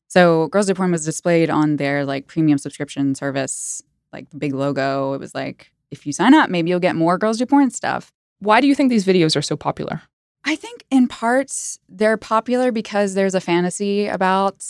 So 0.10 0.50
Girls 0.50 0.68
Do 0.68 0.74
Porn 0.74 0.92
was 0.92 1.06
displayed 1.06 1.50
on 1.50 1.78
their 1.78 2.04
like 2.06 2.28
premium 2.28 2.58
subscription 2.58 3.16
service, 3.16 3.82
like 4.18 4.30
the 4.32 4.38
big 4.38 4.54
logo. 4.54 5.14
It 5.14 5.20
was 5.20 5.34
like 5.36 5.72
if 5.92 6.06
you 6.06 6.14
sign 6.14 6.34
up, 6.34 6.50
maybe 6.50 6.70
you'll 6.70 6.80
get 6.80 6.96
more 6.96 7.18
Girls 7.18 7.38
Do 7.38 7.46
Porn 7.46 7.70
stuff. 7.70 8.12
Why 8.40 8.62
do 8.62 8.68
you 8.68 8.76
think 8.76 8.90
these 8.90 9.06
videos 9.06 9.36
are 9.36 9.42
so 9.42 9.56
popular? 9.56 10.02
I 10.44 10.56
think 10.56 10.86
in 10.90 11.08
parts 11.08 11.80
they're 11.90 12.18
popular 12.18 12.72
because 12.72 13.14
there's 13.14 13.36
a 13.36 13.42
fantasy 13.42 14.08
about 14.08 14.66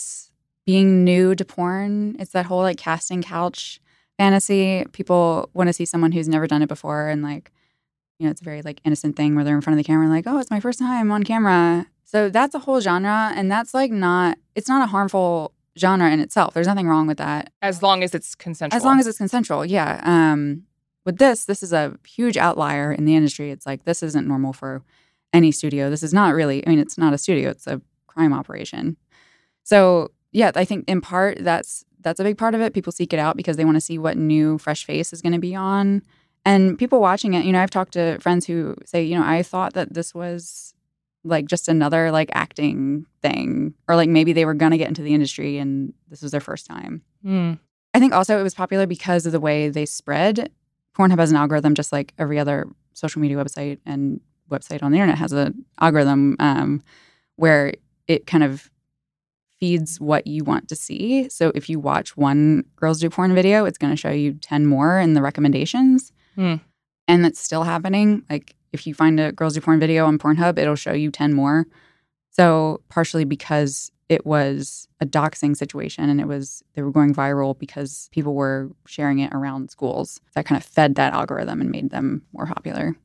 being 0.66 1.04
new 1.04 1.34
to 1.34 1.44
porn. 1.44 2.16
It's 2.18 2.32
that 2.32 2.46
whole 2.46 2.62
like 2.62 2.78
casting 2.78 3.22
couch 3.22 3.80
fantasy. 4.18 4.84
People 4.92 5.50
want 5.54 5.68
to 5.68 5.72
see 5.72 5.84
someone 5.84 6.12
who's 6.12 6.28
never 6.28 6.46
done 6.46 6.62
it 6.62 6.68
before 6.68 7.08
and 7.08 7.22
like 7.22 7.52
you 8.18 8.26
know, 8.26 8.32
it's 8.32 8.40
a 8.40 8.44
very 8.44 8.62
like 8.62 8.80
innocent 8.84 9.14
thing 9.14 9.36
where 9.36 9.44
they're 9.44 9.54
in 9.54 9.60
front 9.60 9.78
of 9.78 9.84
the 9.84 9.86
camera 9.86 10.04
and 10.04 10.12
like, 10.12 10.26
"Oh, 10.26 10.38
it's 10.38 10.50
my 10.50 10.58
first 10.58 10.80
time 10.80 11.12
on 11.12 11.22
camera." 11.22 11.86
So 12.04 12.28
that's 12.28 12.54
a 12.54 12.60
whole 12.60 12.80
genre 12.80 13.32
and 13.36 13.50
that's 13.50 13.74
like 13.74 13.92
not 13.92 14.38
it's 14.54 14.68
not 14.68 14.82
a 14.82 14.86
harmful 14.86 15.52
genre 15.78 16.10
in 16.10 16.20
itself. 16.20 16.54
There's 16.54 16.66
nothing 16.66 16.88
wrong 16.88 17.06
with 17.06 17.18
that. 17.18 17.52
As 17.62 17.82
long 17.82 18.02
as 18.02 18.14
it's 18.14 18.34
consensual. 18.34 18.76
As 18.76 18.84
long 18.84 18.98
as 19.00 19.06
it's 19.06 19.18
consensual, 19.18 19.64
yeah. 19.64 20.00
Um, 20.04 20.64
with 21.04 21.18
this, 21.18 21.44
this 21.46 21.62
is 21.62 21.72
a 21.72 21.96
huge 22.06 22.36
outlier 22.36 22.92
in 22.92 23.04
the 23.04 23.16
industry. 23.16 23.50
It's 23.50 23.66
like 23.66 23.84
this 23.84 24.02
isn't 24.02 24.26
normal 24.26 24.52
for 24.52 24.82
any 25.32 25.52
studio. 25.52 25.90
This 25.90 26.02
is 26.02 26.12
not 26.12 26.34
really. 26.34 26.66
I 26.66 26.70
mean, 26.70 26.78
it's 26.78 26.98
not 26.98 27.14
a 27.14 27.18
studio. 27.18 27.50
It's 27.50 27.66
a 27.66 27.80
crime 28.06 28.32
operation. 28.32 28.96
So 29.62 30.10
yeah, 30.32 30.50
I 30.54 30.64
think 30.64 30.84
in 30.88 31.00
part 31.00 31.38
that's 31.40 31.84
that's 32.00 32.20
a 32.20 32.24
big 32.24 32.38
part 32.38 32.54
of 32.54 32.60
it. 32.60 32.74
People 32.74 32.92
seek 32.92 33.12
it 33.12 33.18
out 33.18 33.36
because 33.36 33.56
they 33.56 33.64
want 33.64 33.76
to 33.76 33.80
see 33.80 33.98
what 33.98 34.16
new, 34.16 34.58
fresh 34.58 34.84
face 34.84 35.12
is 35.12 35.22
going 35.22 35.32
to 35.32 35.38
be 35.38 35.54
on. 35.54 36.02
And 36.44 36.78
people 36.78 37.00
watching 37.00 37.34
it, 37.34 37.44
you 37.44 37.52
know, 37.52 37.60
I've 37.60 37.70
talked 37.70 37.92
to 37.94 38.18
friends 38.20 38.46
who 38.46 38.76
say, 38.84 39.02
you 39.02 39.18
know, 39.18 39.24
I 39.24 39.42
thought 39.42 39.74
that 39.74 39.94
this 39.94 40.14
was 40.14 40.74
like 41.24 41.46
just 41.46 41.68
another 41.68 42.10
like 42.10 42.30
acting 42.32 43.06
thing, 43.22 43.74
or 43.88 43.96
like 43.96 44.08
maybe 44.08 44.32
they 44.32 44.44
were 44.44 44.54
going 44.54 44.72
to 44.72 44.78
get 44.78 44.88
into 44.88 45.02
the 45.02 45.14
industry 45.14 45.58
and 45.58 45.92
this 46.08 46.22
was 46.22 46.32
their 46.32 46.40
first 46.40 46.66
time. 46.66 47.02
Hmm. 47.22 47.54
I 47.94 48.00
think 48.00 48.12
also 48.12 48.38
it 48.38 48.42
was 48.42 48.54
popular 48.54 48.86
because 48.86 49.26
of 49.26 49.32
the 49.32 49.40
way 49.40 49.68
they 49.68 49.86
spread. 49.86 50.50
Pornhub 50.96 51.18
has 51.18 51.30
an 51.30 51.36
algorithm 51.36 51.74
just 51.74 51.92
like 51.92 52.12
every 52.18 52.38
other 52.38 52.66
social 52.92 53.20
media 53.20 53.36
website 53.36 53.78
and 53.86 54.20
website 54.50 54.82
on 54.82 54.92
the 54.92 54.96
internet 54.98 55.18
has 55.18 55.32
an 55.32 55.64
algorithm 55.80 56.36
um, 56.40 56.82
where 57.36 57.74
it 58.06 58.26
kind 58.26 58.42
of 58.42 58.70
feeds 59.60 60.00
what 60.00 60.26
you 60.26 60.44
want 60.44 60.68
to 60.68 60.76
see. 60.76 61.28
So 61.28 61.52
if 61.54 61.68
you 61.68 61.78
watch 61.80 62.16
one 62.16 62.64
girls 62.76 63.00
do 63.00 63.10
porn 63.10 63.34
video, 63.34 63.64
it's 63.64 63.78
going 63.78 63.92
to 63.92 63.96
show 63.96 64.10
you 64.10 64.34
10 64.34 64.66
more 64.66 64.98
in 64.98 65.14
the 65.14 65.22
recommendations. 65.22 66.12
Hmm. 66.34 66.56
And 67.06 67.24
that's 67.24 67.40
still 67.40 67.64
happening. 67.64 68.22
Like 68.30 68.54
if 68.72 68.86
you 68.86 68.94
find 68.94 69.18
a 69.18 69.32
girls 69.32 69.54
do 69.54 69.60
porn 69.60 69.80
video 69.80 70.06
on 70.06 70.18
Pornhub, 70.18 70.58
it'll 70.58 70.74
show 70.74 70.92
you 70.92 71.10
10 71.10 71.32
more. 71.34 71.66
So 72.30 72.82
partially 72.88 73.24
because 73.24 73.90
it 74.08 74.24
was 74.24 74.88
a 75.00 75.06
doxing 75.06 75.56
situation 75.56 76.08
and 76.08 76.20
it 76.20 76.26
was 76.26 76.62
they 76.74 76.82
were 76.82 76.90
going 76.90 77.14
viral 77.14 77.58
because 77.58 78.08
people 78.12 78.34
were 78.34 78.70
sharing 78.86 79.18
it 79.18 79.32
around 79.32 79.70
schools. 79.70 80.20
That 80.34 80.46
kind 80.46 80.60
of 80.60 80.66
fed 80.66 80.94
that 80.94 81.12
algorithm 81.12 81.60
and 81.60 81.70
made 81.70 81.90
them 81.90 82.22
more 82.32 82.46
popular. 82.46 82.96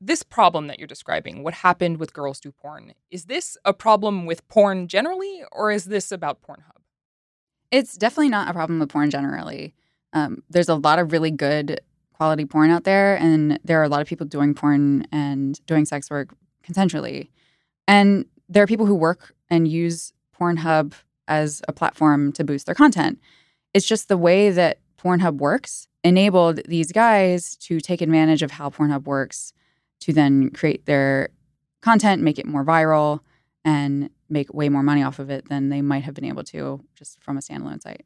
This 0.00 0.22
problem 0.22 0.66
that 0.66 0.78
you're 0.78 0.88
describing, 0.88 1.42
what 1.42 1.54
happened 1.54 1.98
with 1.98 2.12
girls 2.12 2.38
do 2.40 2.52
porn, 2.52 2.92
is 3.10 3.26
this 3.26 3.56
a 3.64 3.72
problem 3.72 4.26
with 4.26 4.46
porn 4.48 4.88
generally, 4.88 5.42
or 5.52 5.70
is 5.70 5.86
this 5.86 6.12
about 6.12 6.42
Pornhub? 6.42 6.82
It's 7.70 7.96
definitely 7.96 8.28
not 8.28 8.48
a 8.48 8.52
problem 8.52 8.78
with 8.78 8.90
porn 8.90 9.08
generally. 9.08 9.74
Um, 10.12 10.42
there's 10.50 10.68
a 10.68 10.74
lot 10.74 10.98
of 10.98 11.12
really 11.12 11.30
good 11.30 11.80
quality 12.16 12.44
porn 12.44 12.70
out 12.70 12.84
there, 12.84 13.16
and 13.16 13.58
there 13.64 13.80
are 13.80 13.84
a 13.84 13.88
lot 13.88 14.00
of 14.00 14.08
people 14.08 14.26
doing 14.26 14.54
porn 14.54 15.06
and 15.12 15.64
doing 15.66 15.84
sex 15.84 16.10
work 16.10 16.34
consensually. 16.66 17.28
And 17.86 18.24
there 18.48 18.62
are 18.62 18.66
people 18.66 18.86
who 18.86 18.94
work 18.94 19.34
and 19.50 19.68
use 19.68 20.12
Pornhub 20.38 20.94
as 21.28 21.62
a 21.68 21.72
platform 21.72 22.32
to 22.32 22.44
boost 22.44 22.66
their 22.66 22.74
content. 22.74 23.18
It's 23.74 23.86
just 23.86 24.08
the 24.08 24.16
way 24.16 24.50
that 24.50 24.78
Pornhub 24.98 25.36
works 25.38 25.88
enabled 26.04 26.60
these 26.66 26.92
guys 26.92 27.56
to 27.56 27.80
take 27.80 28.00
advantage 28.00 28.42
of 28.42 28.52
how 28.52 28.70
Pornhub 28.70 29.04
works 29.04 29.52
to 30.00 30.12
then 30.12 30.50
create 30.50 30.86
their 30.86 31.30
content, 31.82 32.22
make 32.22 32.38
it 32.38 32.46
more 32.46 32.64
viral, 32.64 33.20
and 33.64 34.10
make 34.28 34.52
way 34.54 34.68
more 34.68 34.82
money 34.82 35.02
off 35.02 35.18
of 35.18 35.30
it 35.30 35.48
than 35.48 35.68
they 35.68 35.82
might 35.82 36.04
have 36.04 36.14
been 36.14 36.24
able 36.24 36.44
to 36.44 36.82
just 36.94 37.20
from 37.22 37.36
a 37.36 37.40
standalone 37.40 37.82
site. 37.82 38.04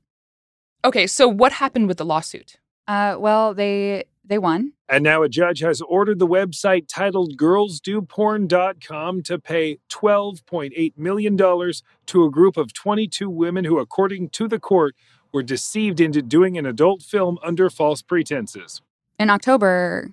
Okay, 0.85 1.07
so 1.07 1.29
what 1.29 1.53
happened 1.53 1.89
with 1.89 1.99
the 1.99 2.05
lawsuit? 2.05 2.59
Uh, 2.91 3.17
well, 3.21 3.55
they 3.55 4.03
they 4.25 4.37
won. 4.37 4.73
And 4.89 5.05
now 5.05 5.23
a 5.23 5.29
judge 5.29 5.61
has 5.61 5.81
ordered 5.81 6.19
the 6.19 6.27
website 6.27 6.89
titled 6.89 7.37
girlsdoporn.com 7.37 9.23
to 9.23 9.39
pay 9.39 9.79
$12.8 9.89 10.99
million 10.99 11.37
to 11.37 12.25
a 12.25 12.31
group 12.31 12.57
of 12.57 12.73
22 12.73 13.31
women 13.31 13.65
who, 13.65 13.79
according 13.79 14.31
to 14.31 14.49
the 14.49 14.59
court, 14.59 14.97
were 15.33 15.45
deceived 15.45 16.01
into 16.01 16.21
doing 16.21 16.59
an 16.59 16.67
adult 16.67 17.03
film 17.03 17.39
under 17.45 17.71
false 17.71 18.03
pretenses. 18.03 18.83
In 19.21 19.31
October, 19.31 20.11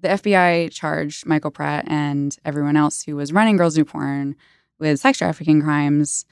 the 0.00 0.08
FBI 0.08 0.72
charged 0.72 1.26
Michael 1.26 1.50
Pratt 1.50 1.84
and 1.88 2.34
everyone 2.42 2.76
else 2.76 3.02
who 3.02 3.16
was 3.16 3.34
running 3.34 3.58
Girls 3.58 3.74
Do 3.74 3.84
Porn 3.84 4.34
with 4.78 4.98
sex 4.98 5.18
trafficking 5.18 5.60
crimes. 5.60 6.24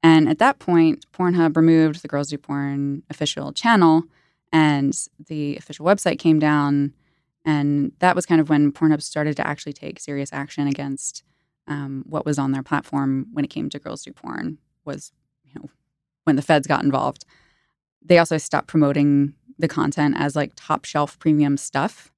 And 0.00 0.28
at 0.28 0.38
that 0.38 0.60
point, 0.60 1.06
Pornhub 1.12 1.56
removed 1.56 2.02
the 2.02 2.08
Girls 2.08 2.28
Do 2.28 2.38
Porn 2.38 3.02
official 3.10 3.52
channel 3.52 4.04
and 4.52 4.96
the 5.26 5.56
official 5.56 5.86
website 5.86 6.18
came 6.18 6.38
down. 6.38 6.92
And 7.44 7.92
that 7.98 8.14
was 8.14 8.26
kind 8.26 8.40
of 8.40 8.48
when 8.48 8.72
Pornhub 8.72 9.02
started 9.02 9.36
to 9.36 9.46
actually 9.46 9.72
take 9.72 9.98
serious 9.98 10.32
action 10.32 10.68
against 10.68 11.24
um, 11.66 12.04
what 12.08 12.24
was 12.24 12.38
on 12.38 12.52
their 12.52 12.62
platform 12.62 13.26
when 13.32 13.44
it 13.44 13.48
came 13.48 13.68
to 13.70 13.78
Girls 13.78 14.04
Do 14.04 14.12
Porn. 14.12 14.58
Was 14.84 15.12
you 15.44 15.52
know 15.56 15.70
when 16.24 16.36
the 16.36 16.42
feds 16.42 16.66
got 16.66 16.84
involved. 16.84 17.24
They 18.04 18.18
also 18.18 18.38
stopped 18.38 18.68
promoting 18.68 19.34
the 19.58 19.68
content 19.68 20.16
as 20.18 20.34
like 20.34 20.52
top 20.56 20.84
shelf 20.84 21.18
premium 21.18 21.56
stuff. 21.56 22.12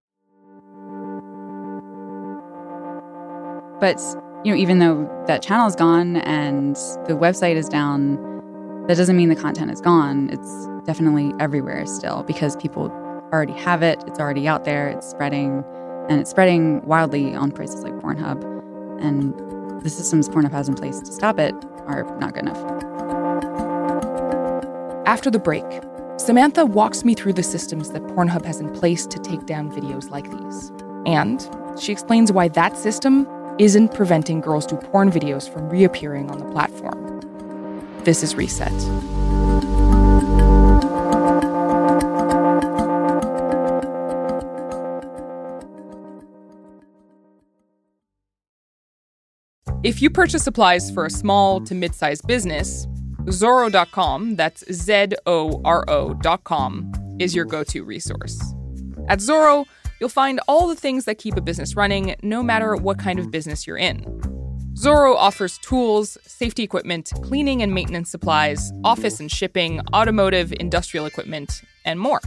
But 3.81 4.00
you 4.45 4.53
know, 4.53 4.59
even 4.59 4.79
though 4.79 5.25
that 5.26 5.43
channel 5.43 5.67
is 5.67 5.76
gone 5.76 6.17
and 6.17 6.76
the 7.07 7.17
website 7.19 7.57
is 7.57 7.69
down, 7.69 8.34
that 8.87 8.97
doesn't 8.97 9.17
mean 9.17 9.29
the 9.31 9.37
content 9.37 9.71
is 9.71 9.81
gone. 9.81 10.29
It's 10.31 10.67
definitely 10.85 11.33
everywhere 11.41 11.87
still 11.87 12.23
because 12.23 12.57
people 12.57 12.91
already 13.33 13.55
have 13.55 13.83
it. 13.83 14.03
It's 14.07 14.19
already 14.19 14.47
out 14.47 14.64
there. 14.64 14.88
It's 14.88 15.09
spreading, 15.09 15.64
and 16.09 16.21
it's 16.21 16.31
spreading 16.31 16.85
wildly 16.85 17.35
on 17.35 17.50
places 17.50 17.83
like 17.83 17.95
Pornhub. 17.95 18.43
And 19.03 19.35
the 19.83 19.91
systems 19.91 20.29
Pornhub 20.29 20.53
has 20.53 20.69
in 20.69 20.75
place 20.75 21.00
to 21.00 21.12
stop 21.12 21.38
it 21.38 21.55
are 21.87 22.05
not 22.19 22.35
good 22.35 22.43
enough. 22.43 22.59
After 25.07 25.31
the 25.31 25.38
break, 25.38 25.64
Samantha 26.17 26.64
walks 26.64 27.05
me 27.05 27.14
through 27.14 27.33
the 27.33 27.43
systems 27.43 27.91
that 27.91 28.03
Pornhub 28.03 28.45
has 28.45 28.61
in 28.61 28.73
place 28.73 29.07
to 29.07 29.19
take 29.19 29.47
down 29.47 29.71
videos 29.71 30.11
like 30.11 30.31
these. 30.31 30.73
And 31.07 31.49
she 31.81 31.91
explains 31.91 32.33
why 32.33 32.49
that 32.49 32.76
system 32.76 33.26
isn't 33.59 33.95
preventing 33.95 34.41
girls 34.41 34.67
do 34.67 34.76
porn 34.76 35.11
videos 35.11 35.53
from 35.53 35.69
reappearing 35.69 36.31
on 36.31 36.38
the 36.38 36.47
platform. 36.47 37.13
This 38.05 38.23
is 38.23 38.35
Reset. 38.35 38.71
If 49.83 50.03
you 50.03 50.11
purchase 50.11 50.43
supplies 50.43 50.91
for 50.91 51.07
a 51.07 51.11
small 51.11 51.61
to 51.63 51.75
mid 51.75 51.95
sized 51.95 52.27
business, 52.27 52.87
Zoro.com, 53.31 54.37
that's 54.37 54.65
Z 54.71 55.09
O 55.25 55.63
R 55.65 55.85
O.com, 55.89 56.93
is 57.19 57.35
your 57.35 57.47
go 57.47 57.65
to 57.65 57.85
resource. 57.85 58.39
At 59.09 59.23
Zoro, 59.23 59.65
you'll 59.99 60.11
find 60.11 60.41
all 60.47 60.69
the 60.69 60.77
things 60.77 61.07
that 61.07 61.17
keep 61.17 61.37
a 61.39 61.41
business 61.41 61.75
running, 61.75 62.17
no 62.23 62.43
matter 62.43 62.77
what 62.77 62.99
kind 62.99 63.19
of 63.19 63.31
business 63.31 63.67
you're 63.67 63.79
in. 63.79 64.34
Zoro 64.76 65.14
offers 65.14 65.59
tools, 65.59 66.19
safety 66.26 66.64
equipment, 66.64 67.12
cleaning 67.23 67.62
and 67.62 67.73
maintenance 67.73 68.11
supplies, 68.11 68.73
office 68.83 69.21
and 69.21 69.31
shipping, 69.31 69.81
automotive, 69.95 70.52
industrial 70.59 71.07
equipment, 71.07 71.62
and 71.85 72.00
more, 72.00 72.21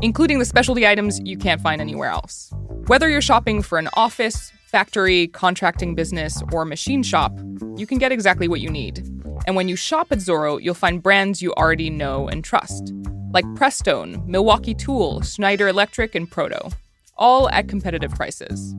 including 0.00 0.38
the 0.38 0.44
specialty 0.44 0.86
items 0.86 1.20
you 1.24 1.36
can't 1.36 1.60
find 1.60 1.80
anywhere 1.80 2.10
else. 2.10 2.52
Whether 2.86 3.08
you're 3.08 3.20
shopping 3.20 3.60
for 3.60 3.78
an 3.78 3.88
office, 3.94 4.52
factory, 4.66 5.26
contracting 5.28 5.96
business, 5.96 6.42
or 6.52 6.64
machine 6.64 7.02
shop, 7.02 7.32
you 7.76 7.86
can 7.86 7.98
get 7.98 8.12
exactly 8.12 8.46
what 8.46 8.60
you 8.60 8.70
need. 8.70 8.98
And 9.46 9.56
when 9.56 9.68
you 9.68 9.74
shop 9.74 10.08
at 10.12 10.20
Zoro, 10.20 10.58
you'll 10.58 10.74
find 10.74 11.02
brands 11.02 11.42
you 11.42 11.52
already 11.54 11.90
know 11.90 12.28
and 12.28 12.44
trust, 12.44 12.92
like 13.32 13.44
Prestone, 13.56 14.22
Milwaukee 14.26 14.74
Tool, 14.74 15.22
Schneider 15.22 15.66
Electric, 15.66 16.14
and 16.14 16.30
Proto, 16.30 16.70
all 17.16 17.50
at 17.50 17.68
competitive 17.68 18.14
prices. 18.14 18.74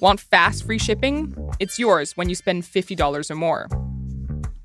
Want 0.00 0.20
fast 0.20 0.64
free 0.64 0.78
shipping? 0.78 1.34
It's 1.58 1.78
yours 1.78 2.16
when 2.16 2.28
you 2.28 2.34
spend 2.34 2.62
$50 2.62 3.30
or 3.30 3.34
more. 3.34 3.68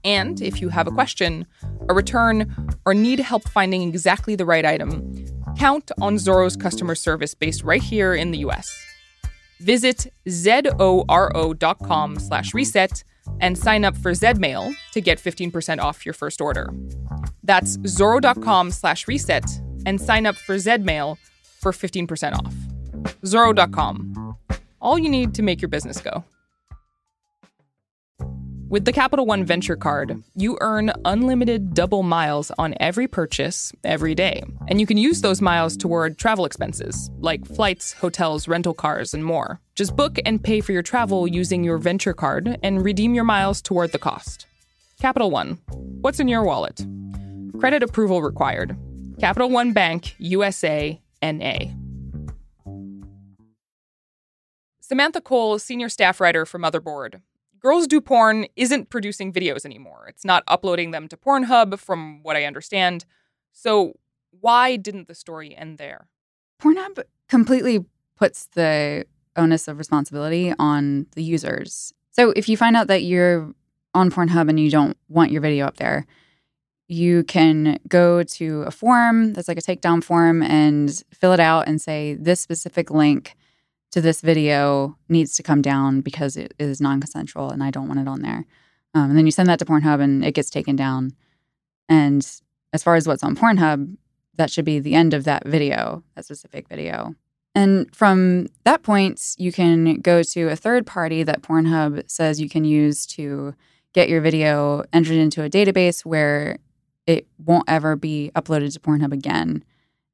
And 0.04 0.42
if 0.42 0.62
you 0.62 0.70
have 0.70 0.88
a 0.88 0.92
question, 0.92 1.46
a 1.90 1.94
return, 1.94 2.56
or 2.86 2.94
need 2.94 3.20
help 3.20 3.48
finding 3.50 3.84
exactly 3.84 4.36
the 4.36 4.46
right 4.46 4.66
item, 4.66 5.26
count 5.58 5.92
on 6.02 6.18
Zoro's 6.18 6.56
customer 6.56 6.96
service 6.96 7.34
based 7.34 7.64
right 7.64 7.82
here 7.82 8.14
in 8.14 8.32
the 8.32 8.40
US. 8.40 8.70
Visit 9.60 10.14
zoro.com 10.30 12.20
slash 12.20 12.54
reset 12.54 13.04
and 13.42 13.58
sign 13.58 13.84
up 13.84 13.98
for 13.98 14.12
Zmail 14.12 14.74
to 14.94 15.02
get 15.02 15.20
15% 15.20 15.80
off 15.80 16.06
your 16.06 16.14
first 16.14 16.42
order. 16.42 16.70
That's 17.44 17.78
zoro.com 17.86 18.72
slash 18.72 19.08
reset 19.08 19.46
and 19.86 20.00
sign 20.00 20.26
up 20.26 20.36
for 20.36 20.56
Zmail 20.56 21.18
for 21.60 21.72
15% 21.72 22.34
off. 22.34 22.56
Zoro.com. 23.26 24.17
All 24.82 24.98
you 24.98 25.10
need 25.10 25.34
to 25.36 25.42
make 25.42 25.62
your 25.62 25.70
business 25.70 26.00
go. 26.02 26.24
With 28.70 28.84
the 28.84 28.92
Capital 28.92 29.26
One 29.26 29.46
Venture 29.46 29.78
Card, 29.78 30.22
you 30.36 30.58
earn 30.60 30.92
unlimited 31.06 31.74
double 31.74 32.04
miles 32.04 32.52
on 32.58 32.76
every 32.82 33.08
purchase 33.08 33.72
every 33.86 34.14
day. 34.14 34.44
And 34.68 34.82
you 34.82 34.86
can 34.86 34.98
use 34.98 35.22
those 35.22 35.42
miles 35.42 35.78
toward 35.78 36.18
travel 36.18 36.44
expenses, 36.44 37.10
like 37.20 37.46
flights, 37.46 37.94
hotels, 37.94 38.46
rental 38.46 38.74
cars, 38.74 39.14
and 39.14 39.24
more. 39.24 39.62
Just 39.76 39.96
book 39.96 40.20
and 40.26 40.44
pay 40.44 40.60
for 40.60 40.74
your 40.74 40.84
travel 40.84 41.30
using 41.30 41.64
your 41.64 41.78
Venture 41.78 42.14
Card 42.14 42.60
and 42.62 42.84
redeem 42.84 43.14
your 43.14 43.24
miles 43.24 43.62
toward 43.62 43.94
the 43.94 44.00
cost. 44.00 44.48
Capital 45.00 45.32
One, 45.32 45.60
what's 46.02 46.20
in 46.20 46.28
your 46.28 46.44
wallet? 46.44 46.86
Credit 47.60 47.84
approval 47.84 48.22
required. 48.22 48.76
Capital 49.18 49.50
One 49.50 49.72
Bank, 49.72 50.14
USA, 50.18 51.00
NA. 51.24 51.87
Samantha 54.88 55.20
Cole, 55.20 55.60
senior 55.60 55.90
staff 55.90 56.22
writer 56.22 56.46
for 56.46 56.60
Motherboard, 56.60 57.20
Girls 57.60 57.88
Do 57.88 58.00
Porn 58.00 58.46
isn't 58.56 58.90
producing 58.90 59.34
videos 59.34 59.66
anymore. 59.66 60.06
It's 60.08 60.24
not 60.24 60.46
uploading 60.48 60.92
them 60.92 61.10
to 61.10 61.18
Pornhub, 61.18 61.78
from 61.78 62.24
what 62.24 62.38
I 62.38 62.46
understand. 62.46 63.04
So, 63.52 64.00
why 64.40 64.78
didn't 64.78 65.10
the 65.10 65.14
story 65.14 65.54
end 65.54 65.78
there? 65.78 66.08
Pornhub 66.62 67.04
completely 67.28 67.84
puts 68.16 68.46
the 68.54 69.06
onus 69.36 69.68
of 69.68 69.78
responsibility 69.78 70.54
on 70.58 71.08
the 71.16 71.24
users. 71.24 71.94
So, 72.12 72.30
if 72.30 72.48
you 72.48 72.56
find 72.56 72.78
out 72.78 72.88
that 72.88 73.04
you're 73.04 73.52
on 73.94 74.10
Pornhub 74.10 74.48
and 74.48 74.58
you 74.58 74.72
don't 74.72 74.96
want 75.10 75.32
your 75.32 75.42
video 75.42 75.66
up 75.66 75.76
there, 75.76 76.06
you 76.88 77.26
can 77.26 77.78
go 77.90 78.24
to 78.24 78.62
a 78.62 78.72
form 78.72 79.34
that's 79.34 79.50
like 79.50 79.58
a 79.58 79.62
takedown 79.62 80.02
form 80.02 80.42
and 80.42 81.04
fill 81.14 81.34
it 81.34 81.42
out 81.42 81.68
and 81.68 81.82
say, 81.82 82.14
This 82.14 82.40
specific 82.40 82.90
link 82.90 83.36
to 83.92 84.02
this 84.02 84.22
video 84.22 84.98
needs 85.08 85.36
to 85.36 85.44
come 85.44 85.62
down 85.62 86.02
because 86.02 86.38
it 86.38 86.54
is 86.60 86.82
non-consensual 86.82 87.50
and 87.52 87.64
I 87.64 87.72
don't 87.72 87.88
want 87.88 88.00
it 88.00 88.08
on 88.08 88.22
there. 88.22 88.46
Um, 88.94 89.10
and 89.10 89.18
then 89.18 89.26
you 89.26 89.32
send 89.32 89.50
that 89.50 89.60
to 89.60 89.66
Pornhub 89.66 90.02
and 90.02 90.26
it 90.26 90.34
gets 90.34 90.50
taken 90.50 90.76
down. 90.76 91.12
And 91.88 92.26
as 92.74 92.84
far 92.84 92.96
as 92.96 93.08
what's 93.08 93.24
on 93.24 93.36
Pornhub, 93.36 93.96
that 94.36 94.52
should 94.52 94.66
be 94.66 94.80
the 94.80 94.96
end 94.96 95.14
of 95.14 95.24
that 95.24 95.46
video, 95.48 96.04
that 96.16 96.26
specific 96.26 96.68
video. 96.68 97.16
And 97.56 97.94
from 97.96 98.48
that 98.66 98.84
point, 98.84 99.36
you 99.38 99.52
can 99.52 100.00
go 100.02 100.22
to 100.22 100.50
a 100.50 100.56
third 100.56 100.86
party 100.86 101.24
that 101.24 101.42
Pornhub 101.42 102.10
says 102.10 102.40
you 102.40 102.50
can 102.50 102.66
use 102.66 103.06
to 103.08 103.56
get 103.94 104.10
your 104.10 104.22
video 104.22 104.84
entered 104.94 105.18
into 105.18 105.44
a 105.44 105.50
database 105.50 106.06
where 106.06 106.60
it 107.08 107.26
won't 107.44 107.68
ever 107.68 107.96
be 107.96 108.32
uploaded 108.36 108.74
to 108.74 108.80
Pornhub 108.80 109.12
again. 109.12 109.64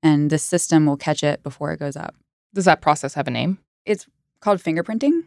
And 0.02 0.30
the 0.30 0.38
system 0.38 0.86
will 0.86 0.96
catch 0.96 1.24
it 1.24 1.44
before 1.44 1.74
it 1.74 1.80
goes 1.80 1.98
up. 1.98 2.16
Does 2.54 2.66
that 2.66 2.82
process 2.82 3.14
have 3.16 3.28
a 3.28 3.32
name? 3.32 3.60
It's 3.86 4.08
called 4.40 4.60
fingerprinting. 4.60 5.24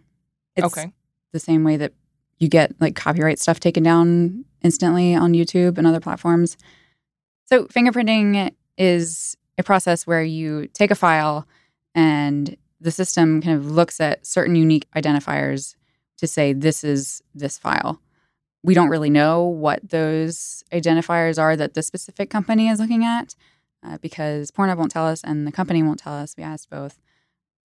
It's 0.55 0.67
okay. 0.67 0.93
the 1.33 1.41
same 1.41 1.65
way 1.65 1.77
that 1.77 1.93
you 2.39 2.49
get 2.49 2.73
like 2.81 2.95
copyright 2.95 3.39
stuff 3.39 3.61
taken 3.61 3.83
down 3.83 4.45
instantly 4.63 5.15
on 5.15 5.33
YouTube 5.33 5.79
and 5.79 5.87
other 5.87 6.01
platforms. 6.01 6.57
So, 7.47 7.65
fingerprinting 7.67 8.53
is 8.77 9.37
a 9.59 9.63
process 9.63 10.07
where 10.07 10.23
you 10.23 10.67
take 10.69 10.91
a 10.91 10.95
file 10.95 11.47
and 11.95 12.57
the 12.81 12.91
system 12.91 13.41
kind 13.41 13.57
of 13.57 13.71
looks 13.71 14.01
at 14.01 14.27
certain 14.27 14.55
unique 14.55 14.87
identifiers 14.95 15.75
to 16.19 16.27
say 16.27 16.53
this 16.53 16.85
is 16.85 17.23
this 17.35 17.59
file. 17.59 18.01
We 18.63 18.75
don't 18.75 18.89
really 18.89 19.11
know 19.11 19.45
what 19.45 19.91
those 19.91 20.65
identifiers 20.73 21.41
are 21.41 21.57
that 21.57 21.75
the 21.75 21.83
specific 21.83 22.31
company 22.31 22.69
is 22.69 22.81
looking 22.81 23.05
at 23.05 23.35
uh, 23.87 23.99
because 23.99 24.51
Pornhub 24.51 24.77
won't 24.77 24.91
tell 24.91 25.07
us 25.07 25.23
and 25.23 25.47
the 25.47 25.53
company 25.53 25.83
won't 25.83 26.01
tell 26.01 26.15
us. 26.15 26.35
We 26.37 26.43
asked 26.43 26.69
both. 26.69 26.99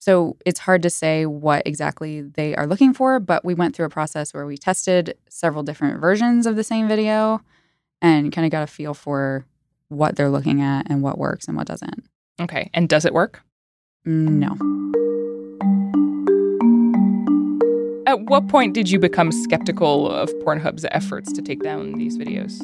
So 0.01 0.35
it's 0.47 0.59
hard 0.59 0.81
to 0.81 0.89
say 0.89 1.27
what 1.27 1.61
exactly 1.67 2.21
they 2.21 2.55
are 2.55 2.65
looking 2.65 2.91
for, 2.91 3.19
but 3.19 3.45
we 3.45 3.53
went 3.53 3.75
through 3.75 3.85
a 3.85 3.89
process 3.89 4.33
where 4.33 4.47
we 4.47 4.57
tested 4.57 5.15
several 5.29 5.61
different 5.61 6.01
versions 6.01 6.47
of 6.47 6.55
the 6.55 6.63
same 6.63 6.87
video 6.87 7.39
and 8.01 8.31
kind 8.31 8.43
of 8.43 8.51
got 8.51 8.63
a 8.63 8.67
feel 8.67 8.95
for 8.95 9.45
what 9.89 10.15
they're 10.15 10.31
looking 10.31 10.59
at 10.59 10.89
and 10.89 11.03
what 11.03 11.19
works 11.19 11.47
and 11.47 11.55
what 11.55 11.67
doesn't. 11.67 12.03
Okay. 12.39 12.71
And 12.73 12.89
does 12.89 13.05
it 13.05 13.13
work? 13.13 13.43
No. 14.03 14.57
At 18.07 18.21
what 18.21 18.47
point 18.47 18.73
did 18.73 18.89
you 18.89 18.97
become 18.97 19.31
skeptical 19.31 20.09
of 20.09 20.29
Pornhub's 20.39 20.83
efforts 20.89 21.31
to 21.33 21.43
take 21.43 21.61
down 21.61 21.99
these 21.99 22.17
videos? 22.17 22.59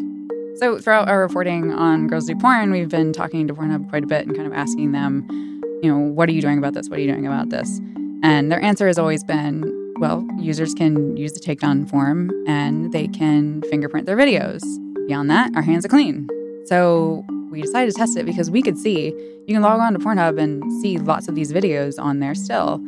So, 0.58 0.80
throughout 0.80 1.08
our 1.08 1.20
reporting 1.20 1.72
on 1.72 2.08
Girls 2.08 2.26
Do 2.26 2.36
Porn, 2.36 2.72
we've 2.72 2.90
been 2.90 3.14
talking 3.14 3.48
to 3.48 3.54
Pornhub 3.54 3.88
quite 3.90 4.04
a 4.04 4.08
bit 4.08 4.26
and 4.26 4.36
kind 4.36 4.48
of 4.48 4.54
asking 4.54 4.92
them 4.92 5.57
you 5.82 5.92
know, 5.92 5.98
what 5.98 6.28
are 6.30 6.32
you 6.32 6.42
doing 6.42 6.58
about 6.58 6.74
this? 6.74 6.90
What 6.90 6.98
are 7.00 7.02
you 7.02 7.12
doing 7.12 7.28
about 7.28 7.50
this? 7.50 7.80
And 8.24 8.52
their 8.52 8.62
answer 8.62 8.88
has 8.88 8.98
always 8.98 9.24
been, 9.24 9.94
well, 10.00 10.28
users 10.40 10.74
can 10.74 11.16
use 11.16 11.34
the 11.34 11.40
takedown 11.40 11.90
form 11.90 12.32
and 12.48 12.92
they 12.92 13.08
can 13.08 13.62
fingerprint 13.70 14.06
their 14.06 14.18
videos. 14.18 14.62
Beyond 15.08 15.30
that, 15.30 15.56
our 15.56 15.62
hands 15.62 15.86
are 15.86 15.90
clean. 15.90 16.28
So 16.66 17.24
we 17.52 17.62
decided 17.62 17.94
to 17.94 17.98
test 17.98 18.18
it 18.18 18.26
because 18.26 18.50
we 18.50 18.62
could 18.62 18.78
see 18.78 19.14
you 19.48 19.54
can 19.54 19.62
log 19.62 19.80
on 19.80 19.94
to 19.94 20.00
Pornhub 20.00 20.42
and 20.42 20.64
see 20.82 20.98
lots 20.98 21.28
of 21.28 21.36
these 21.36 21.54
videos 21.54 22.00
on 22.00 22.20
there 22.20 22.36
still. 22.36 22.82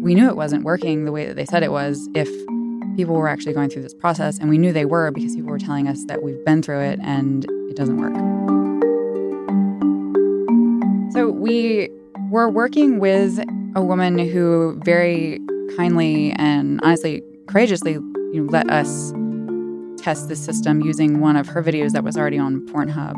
We 0.00 0.14
knew 0.14 0.28
it 0.28 0.36
wasn't 0.36 0.64
working 0.64 1.04
the 1.04 1.12
way 1.12 1.26
that 1.26 1.36
they 1.36 1.44
said 1.44 1.62
it 1.62 1.72
was 1.72 2.08
if 2.14 2.28
people 2.96 3.14
were 3.16 3.28
actually 3.28 3.52
going 3.52 3.68
through 3.68 3.82
this 3.82 3.94
process, 3.94 4.38
and 4.38 4.48
we 4.48 4.56
knew 4.56 4.72
they 4.72 4.86
were 4.86 5.10
because 5.10 5.34
people 5.34 5.50
were 5.50 5.58
telling 5.58 5.88
us 5.88 6.04
that 6.06 6.22
we've 6.22 6.42
been 6.44 6.62
through 6.62 6.80
it 6.80 6.98
and 7.02 7.44
it 7.68 7.76
doesn't 7.76 7.98
work. 7.98 8.14
So 11.12 11.28
we 11.28 11.90
we're 12.30 12.48
working 12.48 13.00
with 13.00 13.40
a 13.74 13.82
woman 13.82 14.16
who 14.16 14.80
very 14.84 15.40
kindly 15.76 16.32
and 16.36 16.80
honestly 16.84 17.22
courageously 17.48 17.94
you 17.94 18.44
know, 18.44 18.52
let 18.52 18.70
us 18.70 19.12
test 20.00 20.28
the 20.28 20.36
system 20.36 20.80
using 20.80 21.20
one 21.20 21.36
of 21.36 21.48
her 21.48 21.60
videos 21.60 21.90
that 21.90 22.04
was 22.04 22.16
already 22.16 22.38
on 22.38 22.64
Pornhub. 22.68 23.14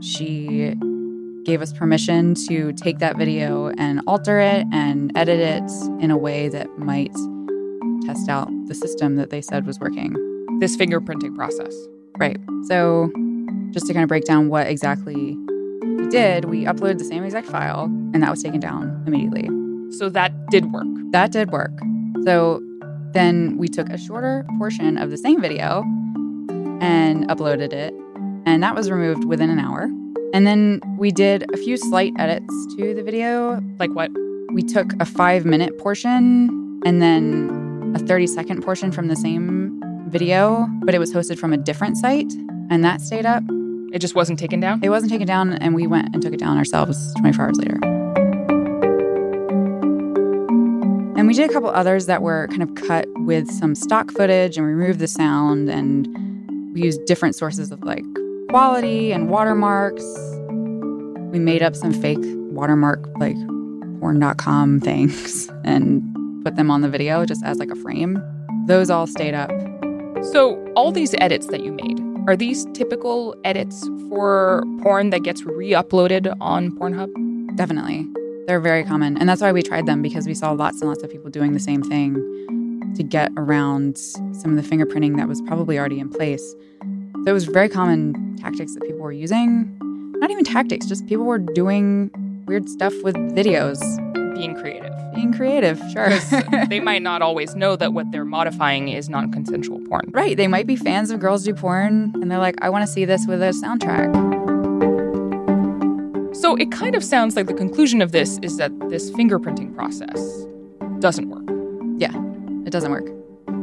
She 0.00 0.74
gave 1.44 1.60
us 1.60 1.72
permission 1.72 2.34
to 2.48 2.72
take 2.74 3.00
that 3.00 3.16
video 3.16 3.70
and 3.76 4.00
alter 4.06 4.38
it 4.38 4.64
and 4.72 5.10
edit 5.16 5.40
it 5.40 5.70
in 6.00 6.12
a 6.12 6.16
way 6.16 6.48
that 6.48 6.68
might 6.78 7.12
test 8.06 8.28
out 8.28 8.48
the 8.66 8.74
system 8.74 9.16
that 9.16 9.30
they 9.30 9.42
said 9.42 9.66
was 9.66 9.80
working. 9.80 10.14
This 10.60 10.76
fingerprinting 10.76 11.34
process. 11.34 11.74
Right. 12.18 12.38
So, 12.68 13.10
just 13.70 13.86
to 13.86 13.92
kind 13.92 14.04
of 14.04 14.08
break 14.08 14.24
down 14.24 14.48
what 14.48 14.68
exactly 14.68 15.36
did, 16.10 16.46
we 16.46 16.64
uploaded 16.64 16.98
the 16.98 17.04
same 17.04 17.24
exact 17.24 17.46
file, 17.46 17.84
and 17.84 18.22
that 18.22 18.30
was 18.30 18.42
taken 18.42 18.60
down 18.60 19.02
immediately. 19.06 19.48
So 19.96 20.08
that 20.10 20.32
did 20.50 20.72
work. 20.72 20.86
That 21.12 21.32
did 21.32 21.50
work. 21.50 21.72
So 22.24 22.60
then 23.12 23.56
we 23.56 23.68
took 23.68 23.88
a 23.88 23.98
shorter 23.98 24.44
portion 24.58 24.98
of 24.98 25.10
the 25.10 25.16
same 25.16 25.40
video 25.40 25.82
and 26.80 27.28
uploaded 27.28 27.72
it, 27.72 27.94
and 28.46 28.62
that 28.62 28.74
was 28.74 28.90
removed 28.90 29.24
within 29.24 29.50
an 29.50 29.58
hour. 29.58 29.88
And 30.32 30.46
then 30.46 30.80
we 30.98 31.10
did 31.10 31.44
a 31.52 31.56
few 31.56 31.76
slight 31.76 32.12
edits 32.18 32.54
to 32.76 32.94
the 32.94 33.02
video. 33.02 33.60
Like 33.78 33.90
what? 33.94 34.10
We 34.52 34.62
took 34.62 34.92
a 35.00 35.04
five 35.04 35.44
minute 35.44 35.78
portion 35.78 36.80
and 36.84 37.02
then 37.02 37.92
a 37.94 37.98
30 37.98 38.26
second 38.26 38.62
portion 38.62 38.92
from 38.92 39.08
the 39.08 39.16
same 39.16 39.80
video, 40.08 40.68
but 40.82 40.94
it 40.94 40.98
was 40.98 41.12
hosted 41.12 41.38
from 41.38 41.52
a 41.52 41.56
different 41.56 41.96
site, 41.96 42.32
and 42.70 42.84
that 42.84 43.00
stayed 43.00 43.26
up. 43.26 43.42
It 43.92 43.98
just 43.98 44.14
wasn't 44.14 44.38
taken 44.38 44.60
down? 44.60 44.80
It 44.82 44.88
wasn't 44.88 45.10
taken 45.10 45.26
down, 45.26 45.54
and 45.54 45.74
we 45.74 45.86
went 45.86 46.14
and 46.14 46.22
took 46.22 46.32
it 46.32 46.38
down 46.38 46.56
ourselves 46.56 47.12
24 47.14 47.44
hours 47.44 47.58
later. 47.58 47.78
And 51.16 51.26
we 51.26 51.34
did 51.34 51.50
a 51.50 51.52
couple 51.52 51.68
others 51.70 52.06
that 52.06 52.22
were 52.22 52.46
kind 52.48 52.62
of 52.62 52.74
cut 52.76 53.06
with 53.16 53.50
some 53.50 53.74
stock 53.74 54.12
footage 54.12 54.56
and 54.56 54.64
removed 54.64 55.00
the 55.00 55.08
sound, 55.08 55.68
and 55.68 56.08
we 56.72 56.82
used 56.82 57.04
different 57.06 57.34
sources 57.34 57.72
of 57.72 57.82
like 57.82 58.04
quality 58.48 59.12
and 59.12 59.28
watermarks. 59.28 60.04
We 61.32 61.40
made 61.40 61.62
up 61.62 61.74
some 61.74 61.92
fake 61.92 62.18
watermark, 62.22 63.04
like 63.18 63.36
porn.com 63.98 64.80
things, 64.82 65.50
and 65.64 66.44
put 66.44 66.54
them 66.54 66.70
on 66.70 66.80
the 66.80 66.88
video 66.88 67.26
just 67.26 67.44
as 67.44 67.58
like 67.58 67.70
a 67.70 67.76
frame. 67.76 68.22
Those 68.66 68.88
all 68.88 69.08
stayed 69.08 69.34
up. 69.34 69.50
So, 70.32 70.62
all 70.76 70.92
these 70.92 71.14
edits 71.18 71.48
that 71.48 71.64
you 71.64 71.72
made, 71.72 71.98
are 72.26 72.36
these 72.36 72.66
typical 72.74 73.34
edits 73.44 73.88
for 74.08 74.62
porn 74.82 75.10
that 75.10 75.22
gets 75.22 75.42
re 75.44 75.70
uploaded 75.70 76.34
on 76.40 76.70
Pornhub? 76.72 77.08
Definitely. 77.56 78.06
They're 78.46 78.60
very 78.60 78.84
common. 78.84 79.16
And 79.16 79.28
that's 79.28 79.40
why 79.40 79.52
we 79.52 79.62
tried 79.62 79.86
them 79.86 80.02
because 80.02 80.26
we 80.26 80.34
saw 80.34 80.52
lots 80.52 80.80
and 80.80 80.88
lots 80.88 81.02
of 81.02 81.10
people 81.10 81.30
doing 81.30 81.52
the 81.52 81.60
same 81.60 81.82
thing 81.82 82.14
to 82.96 83.02
get 83.02 83.32
around 83.36 83.96
some 83.98 84.56
of 84.56 84.62
the 84.62 84.62
fingerprinting 84.62 85.16
that 85.16 85.28
was 85.28 85.40
probably 85.42 85.78
already 85.78 86.00
in 86.00 86.08
place. 86.08 86.54
So 87.24 87.24
it 87.26 87.32
was 87.32 87.44
very 87.44 87.68
common 87.68 88.36
tactics 88.36 88.74
that 88.74 88.82
people 88.82 89.00
were 89.00 89.12
using. 89.12 89.76
Not 90.16 90.30
even 90.30 90.44
tactics, 90.44 90.86
just 90.86 91.06
people 91.06 91.24
were 91.24 91.38
doing 91.38 92.10
weird 92.46 92.68
stuff 92.68 92.92
with 93.02 93.14
videos. 93.16 93.80
Being 94.34 94.54
creative. 94.54 94.92
Being 95.14 95.32
creative, 95.32 95.80
sure. 95.92 96.10
they 96.68 96.80
might 96.90 97.02
not 97.02 97.22
always 97.22 97.54
know 97.54 97.76
that 97.76 97.92
what 97.92 98.10
they're 98.10 98.24
modifying 98.24 98.88
is 98.88 99.08
non 99.08 99.32
consensual 99.32 99.80
porn. 99.88 100.10
Right. 100.12 100.36
They 100.36 100.48
might 100.48 100.66
be 100.66 100.76
fans 100.76 101.10
of 101.10 101.20
girls 101.20 101.44
do 101.44 101.54
porn 101.54 102.12
and 102.20 102.30
they're 102.30 102.38
like, 102.38 102.56
I 102.62 102.70
want 102.70 102.86
to 102.86 102.92
see 102.92 103.04
this 103.04 103.26
with 103.26 103.42
a 103.42 103.50
soundtrack. 103.50 104.40
So 106.36 106.56
it 106.56 106.70
kind 106.70 106.94
of 106.94 107.04
sounds 107.04 107.36
like 107.36 107.46
the 107.46 107.54
conclusion 107.54 108.00
of 108.00 108.12
this 108.12 108.38
is 108.42 108.56
that 108.56 108.72
this 108.88 109.10
fingerprinting 109.10 109.74
process 109.74 110.20
doesn't 111.00 111.28
work. 111.28 111.44
Yeah, 112.00 112.16
it 112.64 112.70
doesn't 112.70 112.90
work. 112.90 113.06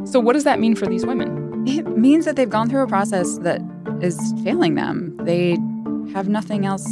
So, 0.06 0.20
what 0.20 0.34
does 0.34 0.44
that 0.44 0.60
mean 0.60 0.74
for 0.74 0.86
these 0.86 1.04
women? 1.04 1.66
It 1.66 1.86
means 1.98 2.24
that 2.24 2.36
they've 2.36 2.48
gone 2.48 2.68
through 2.68 2.82
a 2.82 2.86
process 2.86 3.38
that 3.38 3.60
is 4.00 4.32
failing 4.44 4.74
them. 4.74 5.16
They 5.22 5.58
have 6.12 6.28
nothing 6.28 6.64
else 6.64 6.84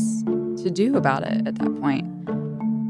to 0.62 0.70
do 0.70 0.96
about 0.96 1.22
it 1.22 1.46
at 1.46 1.54
that 1.54 1.80
point, 1.80 2.04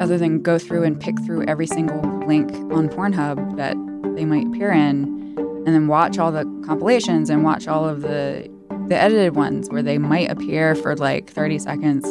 other 0.01 0.19
than 0.19 0.43
go 0.43 0.59
through 0.59 0.85
and 0.85 1.01
pick 1.01 1.19
through 1.25 1.45
every 1.45 1.67
single 1.67 2.01
link 2.27 2.51
on 2.73 2.89
Pornhub 2.89 3.57
that 3.57 3.77
they 4.17 4.25
might 4.25 4.47
appear 4.47 4.71
in, 4.73 5.35
and 5.39 5.69
then 5.69 5.89
watch 5.89 6.19
all 6.19 6.33
the 6.33 6.45
compilations 6.65 7.31
and 7.31 7.45
watch 7.45 7.67
all 7.67 7.89
of 7.89 8.03
the 8.03 8.51
the 8.89 8.97
edited 8.97 9.35
ones 9.35 9.69
where 9.71 9.83
they 9.83 9.99
might 9.99 10.31
appear 10.31 10.75
for 10.77 10.95
like 10.97 11.29
30 11.31 11.59
seconds. 11.59 12.05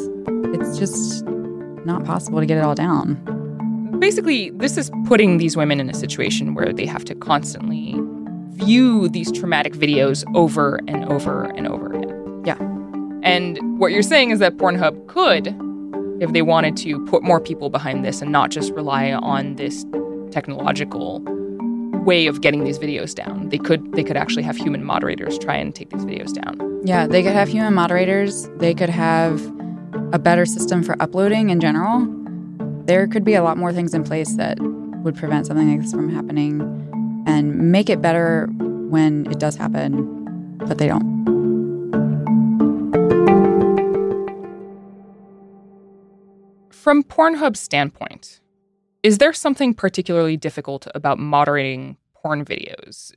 It's 0.53 0.77
just 0.77 1.25
not 1.85 2.03
possible 2.03 2.39
to 2.39 2.45
get 2.45 2.57
it 2.57 2.63
all 2.63 2.75
down. 2.75 3.15
Basically, 3.99 4.49
this 4.51 4.77
is 4.77 4.91
putting 5.05 5.37
these 5.37 5.55
women 5.55 5.79
in 5.79 5.89
a 5.89 5.93
situation 5.93 6.53
where 6.53 6.73
they 6.73 6.85
have 6.85 7.05
to 7.05 7.15
constantly 7.15 7.95
view 8.55 9.07
these 9.09 9.31
traumatic 9.31 9.73
videos 9.73 10.25
over 10.35 10.79
and 10.87 11.05
over 11.11 11.43
and 11.43 11.67
over 11.67 11.93
again. 11.93 12.41
Yeah. 12.45 12.57
And 13.23 13.79
what 13.79 13.91
you're 13.91 14.01
saying 14.01 14.31
is 14.31 14.39
that 14.39 14.57
Pornhub 14.57 15.07
could, 15.07 15.47
if 16.19 16.33
they 16.33 16.41
wanted 16.41 16.77
to, 16.77 17.03
put 17.05 17.23
more 17.23 17.39
people 17.39 17.69
behind 17.69 18.05
this 18.05 18.21
and 18.21 18.31
not 18.31 18.51
just 18.51 18.73
rely 18.73 19.11
on 19.11 19.55
this 19.55 19.85
technological 20.31 21.21
way 22.05 22.27
of 22.27 22.41
getting 22.41 22.63
these 22.63 22.77
videos 22.77 23.13
down. 23.15 23.49
They 23.49 23.57
could 23.57 23.91
they 23.93 24.03
could 24.03 24.17
actually 24.17 24.43
have 24.43 24.55
human 24.55 24.83
moderators 24.83 25.37
try 25.37 25.55
and 25.55 25.73
take 25.73 25.89
these 25.89 26.05
videos 26.05 26.33
down. 26.33 26.81
Yeah, 26.85 27.07
they 27.07 27.23
could 27.23 27.33
have 27.33 27.49
human 27.49 27.73
moderators. 27.73 28.47
They 28.57 28.73
could 28.73 28.89
have 28.89 29.41
a 30.13 30.19
better 30.19 30.45
system 30.45 30.83
for 30.83 30.95
uploading 31.01 31.49
in 31.49 31.59
general. 31.59 32.07
There 32.85 33.07
could 33.07 33.23
be 33.23 33.33
a 33.33 33.43
lot 33.43 33.57
more 33.57 33.73
things 33.73 33.93
in 33.93 34.03
place 34.03 34.35
that 34.35 34.59
would 35.03 35.15
prevent 35.15 35.47
something 35.47 35.69
like 35.69 35.81
this 35.81 35.91
from 35.91 36.13
happening 36.13 36.61
and 37.25 37.71
make 37.71 37.89
it 37.89 38.01
better 38.01 38.47
when 38.89 39.25
it 39.31 39.39
does 39.39 39.55
happen, 39.55 40.57
but 40.59 40.77
they 40.77 40.87
don't. 40.87 41.34
From 46.85 47.01
Pornhub's 47.01 47.59
standpoint, 47.59 48.41
is 49.01 49.17
there 49.17 49.33
something 49.33 49.73
particularly 49.73 50.37
difficult 50.37 50.87
about 50.93 51.17
moderating 51.17 51.97
porn 52.13 52.45
videos 52.45 53.11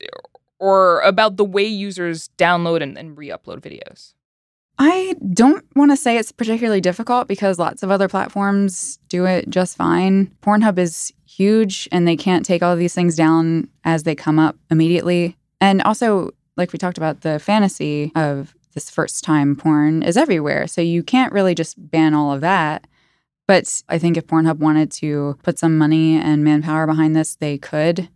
or 0.58 1.02
about 1.02 1.36
the 1.36 1.44
way 1.44 1.66
users 1.66 2.30
download 2.38 2.82
and, 2.82 2.96
and 2.96 3.18
re 3.18 3.28
upload 3.28 3.60
videos? 3.60 4.14
I 4.78 5.16
don't 5.34 5.66
want 5.76 5.90
to 5.90 5.98
say 5.98 6.16
it's 6.16 6.32
particularly 6.32 6.80
difficult 6.80 7.28
because 7.28 7.58
lots 7.58 7.82
of 7.82 7.90
other 7.90 8.08
platforms 8.08 9.00
do 9.10 9.26
it 9.26 9.50
just 9.50 9.76
fine. 9.76 10.34
Pornhub 10.40 10.78
is 10.78 11.12
huge 11.26 11.90
and 11.92 12.08
they 12.08 12.16
can't 12.16 12.46
take 12.46 12.62
all 12.62 12.74
these 12.74 12.94
things 12.94 13.16
down 13.16 13.68
as 13.84 14.04
they 14.04 14.14
come 14.14 14.38
up 14.38 14.56
immediately. 14.70 15.36
And 15.60 15.82
also, 15.82 16.30
like 16.56 16.72
we 16.72 16.78
talked 16.78 16.96
about, 16.96 17.20
the 17.20 17.38
fantasy 17.38 18.12
of 18.14 18.54
this 18.72 18.88
first 18.88 19.24
time 19.24 19.56
porn 19.56 20.02
is 20.02 20.16
everywhere. 20.16 20.66
So 20.68 20.80
you 20.80 21.02
can't 21.02 21.34
really 21.34 21.54
just 21.54 21.74
ban 21.90 22.14
all 22.14 22.32
of 22.32 22.40
that. 22.40 22.86
But 23.48 23.82
I 23.88 23.98
think 23.98 24.16
if 24.16 24.26
Pornhub 24.26 24.58
wanted 24.58 24.92
to 24.92 25.38
put 25.42 25.58
some 25.58 25.78
money 25.78 26.16
and 26.16 26.44
manpower 26.44 26.86
behind 26.86 27.16
this, 27.16 27.34
they 27.34 27.56
could. 27.58 28.08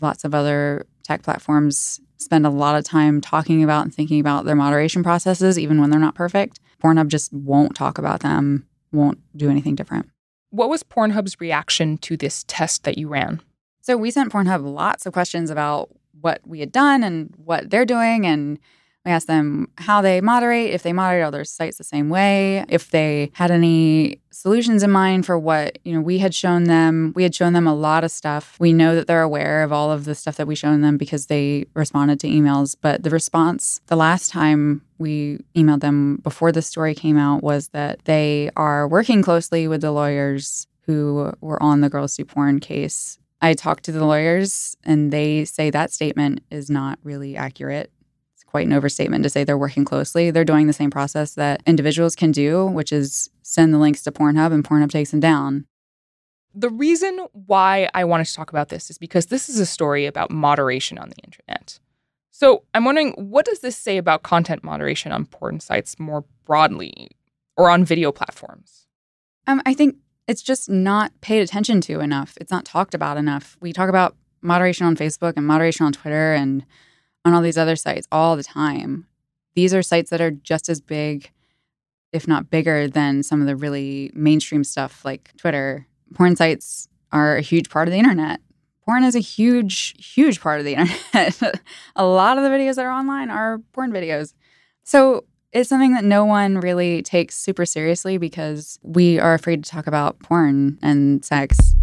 Lots 0.00 0.24
of 0.24 0.34
other 0.34 0.86
tech 1.02 1.22
platforms 1.22 2.00
spend 2.18 2.46
a 2.46 2.50
lot 2.50 2.76
of 2.76 2.84
time 2.84 3.20
talking 3.20 3.64
about 3.64 3.84
and 3.84 3.94
thinking 3.94 4.20
about 4.20 4.44
their 4.44 4.54
moderation 4.54 5.02
processes, 5.02 5.58
even 5.58 5.80
when 5.80 5.90
they're 5.90 5.98
not 5.98 6.14
perfect. 6.14 6.60
Pornhub 6.82 7.08
just 7.08 7.32
won't 7.32 7.74
talk 7.74 7.96
about 7.96 8.20
them, 8.20 8.66
won't 8.92 9.18
do 9.34 9.50
anything 9.50 9.74
different. 9.74 10.10
What 10.50 10.68
was 10.68 10.82
Pornhub's 10.82 11.40
reaction 11.40 11.96
to 11.98 12.16
this 12.16 12.44
test 12.46 12.84
that 12.84 12.98
you 12.98 13.08
ran? 13.08 13.40
So 13.80 13.96
we 13.96 14.10
sent 14.10 14.32
Pornhub 14.32 14.70
lots 14.70 15.06
of 15.06 15.14
questions 15.14 15.48
about 15.50 15.88
what 16.20 16.40
we 16.46 16.60
had 16.60 16.72
done 16.72 17.02
and 17.02 17.34
what 17.36 17.70
they're 17.70 17.86
doing 17.86 18.26
and 18.26 18.58
we 19.04 19.12
asked 19.12 19.26
them 19.26 19.68
how 19.76 20.00
they 20.00 20.20
moderate, 20.20 20.70
if 20.70 20.82
they 20.82 20.92
moderate 20.92 21.24
all 21.24 21.30
their 21.30 21.44
sites 21.44 21.76
the 21.76 21.84
same 21.84 22.08
way, 22.08 22.64
if 22.68 22.90
they 22.90 23.30
had 23.34 23.50
any 23.50 24.20
solutions 24.30 24.82
in 24.82 24.90
mind 24.90 25.26
for 25.26 25.38
what, 25.38 25.78
you 25.84 25.92
know, 25.92 26.00
we 26.00 26.18
had 26.18 26.34
shown 26.34 26.64
them. 26.64 27.12
We 27.14 27.22
had 27.22 27.34
shown 27.34 27.52
them 27.52 27.66
a 27.66 27.74
lot 27.74 28.02
of 28.02 28.10
stuff. 28.10 28.56
We 28.58 28.72
know 28.72 28.94
that 28.94 29.06
they're 29.06 29.22
aware 29.22 29.62
of 29.62 29.72
all 29.72 29.92
of 29.92 30.06
the 30.06 30.14
stuff 30.14 30.36
that 30.36 30.46
we 30.46 30.54
shown 30.54 30.80
them 30.80 30.96
because 30.96 31.26
they 31.26 31.66
responded 31.74 32.18
to 32.20 32.28
emails, 32.28 32.76
but 32.80 33.02
the 33.02 33.10
response 33.10 33.80
the 33.86 33.96
last 33.96 34.30
time 34.30 34.82
we 34.98 35.38
emailed 35.54 35.80
them 35.80 36.16
before 36.22 36.50
the 36.50 36.62
story 36.62 36.94
came 36.94 37.18
out 37.18 37.42
was 37.42 37.68
that 37.68 38.04
they 38.04 38.50
are 38.56 38.88
working 38.88 39.22
closely 39.22 39.68
with 39.68 39.82
the 39.82 39.92
lawyers 39.92 40.66
who 40.86 41.32
were 41.40 41.62
on 41.62 41.80
the 41.80 41.90
girls 41.90 42.16
do 42.16 42.24
porn 42.24 42.60
case. 42.60 43.18
I 43.40 43.52
talked 43.52 43.84
to 43.84 43.92
the 43.92 44.06
lawyers 44.06 44.76
and 44.84 45.12
they 45.12 45.44
say 45.44 45.68
that 45.70 45.92
statement 45.92 46.42
is 46.50 46.70
not 46.70 46.98
really 47.02 47.36
accurate 47.36 47.90
quite 48.54 48.68
an 48.68 48.72
overstatement 48.72 49.24
to 49.24 49.28
say 49.28 49.42
they're 49.42 49.58
working 49.58 49.84
closely. 49.84 50.30
They're 50.30 50.44
doing 50.44 50.68
the 50.68 50.72
same 50.72 50.88
process 50.88 51.34
that 51.34 51.60
individuals 51.66 52.14
can 52.14 52.30
do, 52.30 52.66
which 52.66 52.92
is 52.92 53.28
send 53.42 53.74
the 53.74 53.78
links 53.78 54.04
to 54.04 54.12
Pornhub 54.12 54.52
and 54.52 54.62
Pornhub 54.62 54.90
takes 54.90 55.10
them 55.10 55.18
down. 55.18 55.66
The 56.54 56.70
reason 56.70 57.26
why 57.32 57.88
I 57.94 58.04
wanted 58.04 58.26
to 58.26 58.34
talk 58.34 58.50
about 58.50 58.68
this 58.68 58.90
is 58.90 58.96
because 58.96 59.26
this 59.26 59.48
is 59.48 59.58
a 59.58 59.66
story 59.66 60.06
about 60.06 60.30
moderation 60.30 60.98
on 60.98 61.08
the 61.08 61.16
internet. 61.24 61.80
So 62.30 62.62
I'm 62.74 62.84
wondering, 62.84 63.14
what 63.14 63.44
does 63.44 63.58
this 63.58 63.76
say 63.76 63.96
about 63.96 64.22
content 64.22 64.62
moderation 64.62 65.10
on 65.10 65.26
porn 65.26 65.58
sites 65.58 65.98
more 65.98 66.24
broadly 66.44 67.10
or 67.56 67.70
on 67.70 67.84
video 67.84 68.12
platforms? 68.12 68.86
Um, 69.48 69.62
I 69.66 69.74
think 69.74 69.96
it's 70.28 70.42
just 70.42 70.70
not 70.70 71.10
paid 71.22 71.40
attention 71.40 71.80
to 71.80 71.98
enough. 71.98 72.38
It's 72.40 72.52
not 72.52 72.64
talked 72.64 72.94
about 72.94 73.16
enough. 73.16 73.56
We 73.60 73.72
talk 73.72 73.88
about 73.88 74.14
moderation 74.42 74.86
on 74.86 74.94
Facebook 74.94 75.32
and 75.36 75.44
moderation 75.44 75.86
on 75.86 75.92
Twitter 75.92 76.34
and 76.34 76.64
on 77.24 77.34
all 77.34 77.42
these 77.42 77.58
other 77.58 77.76
sites 77.76 78.06
all 78.12 78.36
the 78.36 78.44
time. 78.44 79.06
These 79.54 79.72
are 79.74 79.82
sites 79.82 80.10
that 80.10 80.20
are 80.20 80.30
just 80.30 80.68
as 80.68 80.80
big, 80.80 81.30
if 82.12 82.26
not 82.26 82.50
bigger, 82.50 82.88
than 82.88 83.22
some 83.22 83.40
of 83.40 83.46
the 83.46 83.56
really 83.56 84.10
mainstream 84.14 84.64
stuff 84.64 85.04
like 85.04 85.32
Twitter. 85.36 85.86
Porn 86.14 86.36
sites 86.36 86.88
are 87.12 87.36
a 87.36 87.40
huge 87.40 87.70
part 87.70 87.88
of 87.88 87.92
the 87.92 87.98
internet. 87.98 88.40
Porn 88.84 89.04
is 89.04 89.14
a 89.14 89.20
huge, 89.20 89.94
huge 89.98 90.40
part 90.40 90.58
of 90.58 90.66
the 90.66 90.74
internet. 91.14 91.62
a 91.96 92.04
lot 92.04 92.36
of 92.36 92.44
the 92.44 92.50
videos 92.50 92.74
that 92.74 92.84
are 92.84 92.92
online 92.92 93.30
are 93.30 93.58
porn 93.72 93.92
videos. 93.92 94.34
So 94.82 95.24
it's 95.52 95.68
something 95.68 95.94
that 95.94 96.04
no 96.04 96.24
one 96.24 96.58
really 96.58 97.00
takes 97.00 97.36
super 97.36 97.64
seriously 97.64 98.18
because 98.18 98.78
we 98.82 99.18
are 99.20 99.34
afraid 99.34 99.62
to 99.64 99.70
talk 99.70 99.86
about 99.86 100.18
porn 100.18 100.78
and 100.82 101.24
sex. 101.24 101.73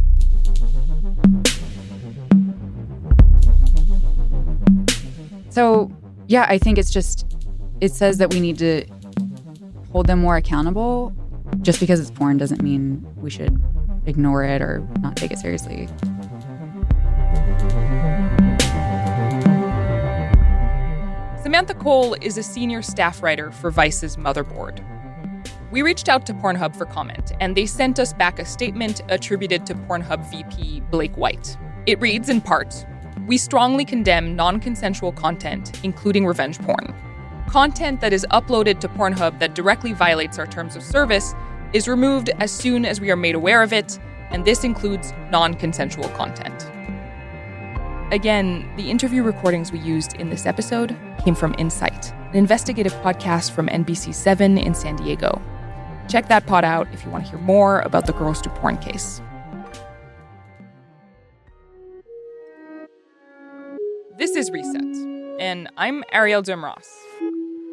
So, 5.52 5.92
yeah, 6.28 6.46
I 6.48 6.58
think 6.58 6.78
it's 6.78 6.90
just, 6.90 7.36
it 7.82 7.92
says 7.92 8.20
that 8.20 8.34
we 8.34 8.40
need 8.40 8.58
to 8.60 8.86
hold 9.92 10.08
them 10.08 10.20
more 10.20 10.38
accountable. 10.38 11.14
Just 11.62 11.82
because 11.82 12.00
it's 12.00 12.10
porn 12.10 12.38
doesn't 12.38 12.62
mean 12.62 13.06
we 13.18 13.30
should 13.30 13.62
ignore 14.06 14.46
it 14.46 14.62
or 14.62 14.88
not 15.02 15.18
take 15.18 15.30
it 15.30 15.40
seriously. 15.40 15.90
Samantha 21.44 21.74
Cole 21.74 22.16
is 22.22 22.38
a 22.38 22.44
senior 22.44 22.82
staff 22.82 23.22
writer 23.22 23.52
for 23.52 23.72
Vice's 23.72 24.16
Motherboard. 24.16 24.82
We 25.70 25.82
reached 25.82 26.08
out 26.08 26.26
to 26.28 26.34
Pornhub 26.34 26.78
for 26.78 26.86
comment, 26.86 27.34
and 27.42 27.58
they 27.58 27.66
sent 27.66 28.00
us 28.00 28.14
back 28.14 28.40
a 28.40 28.46
statement 28.46 29.02
attributed 29.10 29.66
to 29.66 29.76
Pornhub 29.76 30.32
VP 30.32 30.80
Blake 30.92 31.16
White. 31.18 31.58
It 31.88 32.00
reads 32.00 32.30
in 32.30 32.40
part 32.40 32.86
we 33.28 33.38
strongly 33.38 33.86
condemn 33.86 34.36
non 34.36 34.60
consensual 34.60 35.12
content, 35.12 35.80
including 35.84 36.26
revenge 36.26 36.60
porn. 36.60 36.94
Content 37.48 38.02
that 38.02 38.14
is 38.14 38.26
uploaded 38.32 38.80
to 38.80 38.88
Pornhub 38.88 39.40
that 39.40 39.56
directly 39.56 39.94
violates 39.94 40.40
our 40.40 40.48
terms 40.48 40.76
of 40.76 40.84
service 40.84 41.34
is 41.74 41.88
removed 41.88 42.30
as 42.40 42.52
soon 42.52 42.86
as 42.86 43.00
we 43.02 43.12
are 43.12 43.16
made 43.16 43.36
aware 43.36 43.62
of 43.62 43.74
it, 43.74 44.00
and 44.32 44.46
this 44.46 44.64
includes 44.64 45.14
non 45.32 45.54
consensual 45.54 46.10
content. 46.10 46.70
Again, 48.12 48.70
the 48.76 48.90
interview 48.90 49.24
recordings 49.24 49.72
we 49.72 49.80
used 49.80 50.16
in 50.16 50.30
this 50.30 50.46
episode 50.46 50.98
came 51.24 51.36
from 51.36 51.56
Insight, 51.58 52.12
an 52.12 52.36
investigative 52.36 52.94
podcast 52.96 53.52
from 53.52 53.68
NBC7 53.68 54.62
in 54.62 54.74
San 54.74 54.98
Diego. 54.98 55.42
Check 56.10 56.28
that 56.28 56.46
pod 56.46 56.66
out 56.66 56.88
if 56.92 57.06
you 57.06 57.12
want 57.12 57.24
to 57.26 57.32
hear 57.32 57.40
more 57.40 57.80
about 57.82 58.06
the 58.06 58.14
Girls 58.14 58.42
Do 58.42 58.50
Porn 58.50 58.78
case. 58.78 59.22
And 65.52 65.68
I'm 65.76 66.02
Arielle 66.14 66.42
Duhaime-Ross. 66.46 66.88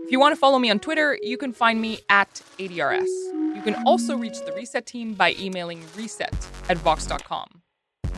If 0.04 0.10
you 0.10 0.18
want 0.18 0.34
to 0.34 0.36
follow 0.36 0.58
me 0.58 0.68
on 0.68 0.80
Twitter, 0.80 1.16
you 1.22 1.36
can 1.36 1.52
find 1.52 1.80
me 1.80 2.00
at 2.08 2.42
ADRS. 2.58 3.06
You 3.54 3.62
can 3.62 3.76
also 3.86 4.16
reach 4.16 4.40
the 4.44 4.52
Reset 4.52 4.84
team 4.84 5.14
by 5.14 5.36
emailing 5.38 5.84
reset 5.94 6.34
at 6.68 6.76
vox.com. 6.78 7.62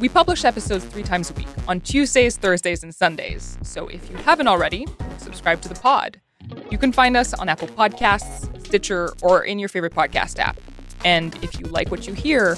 We 0.01 0.09
publish 0.09 0.47
episodes 0.47 0.87
three 0.87 1.03
times 1.03 1.31
a 1.31 1.35
week 1.35 1.47
on 1.69 1.83
Tuesdays, 1.83 2.39
Thursdays, 2.39 2.83
and 2.83 2.95
Sundays. 2.95 3.59
So 3.63 3.87
if 3.89 4.11
you 4.11 4.17
haven't 4.17 4.49
already, 4.49 4.87
subscribe 5.19 5.61
to 5.61 5.69
the 5.69 5.75
pod. 5.75 6.23
You 6.71 6.79
can 6.79 6.91
find 6.91 7.15
us 7.15 7.35
on 7.35 7.51
Apple 7.51 7.69
Podcasts, 7.69 8.65
Stitcher, 8.65 9.13
or 9.21 9.45
in 9.45 9.59
your 9.59 9.69
favorite 9.69 9.93
podcast 9.93 10.39
app. 10.39 10.59
And 11.05 11.35
if 11.45 11.61
you 11.61 11.67
like 11.67 11.91
what 11.91 12.07
you 12.07 12.15
hear, 12.15 12.57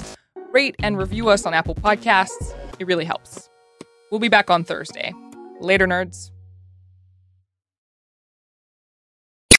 rate 0.53 0.77
and 0.81 0.97
review 0.97 1.27
us 1.27 1.45
on 1.45 1.53
Apple 1.53 1.75
Podcasts. 1.75 2.55
It 2.79 2.87
really 2.87 3.03
helps. 3.03 3.49
We'll 4.09 4.21
be 4.21 4.29
back 4.29 4.49
on 4.49 4.63
Thursday. 4.63 5.13
Later, 5.59 5.85
nerds. 5.85 6.32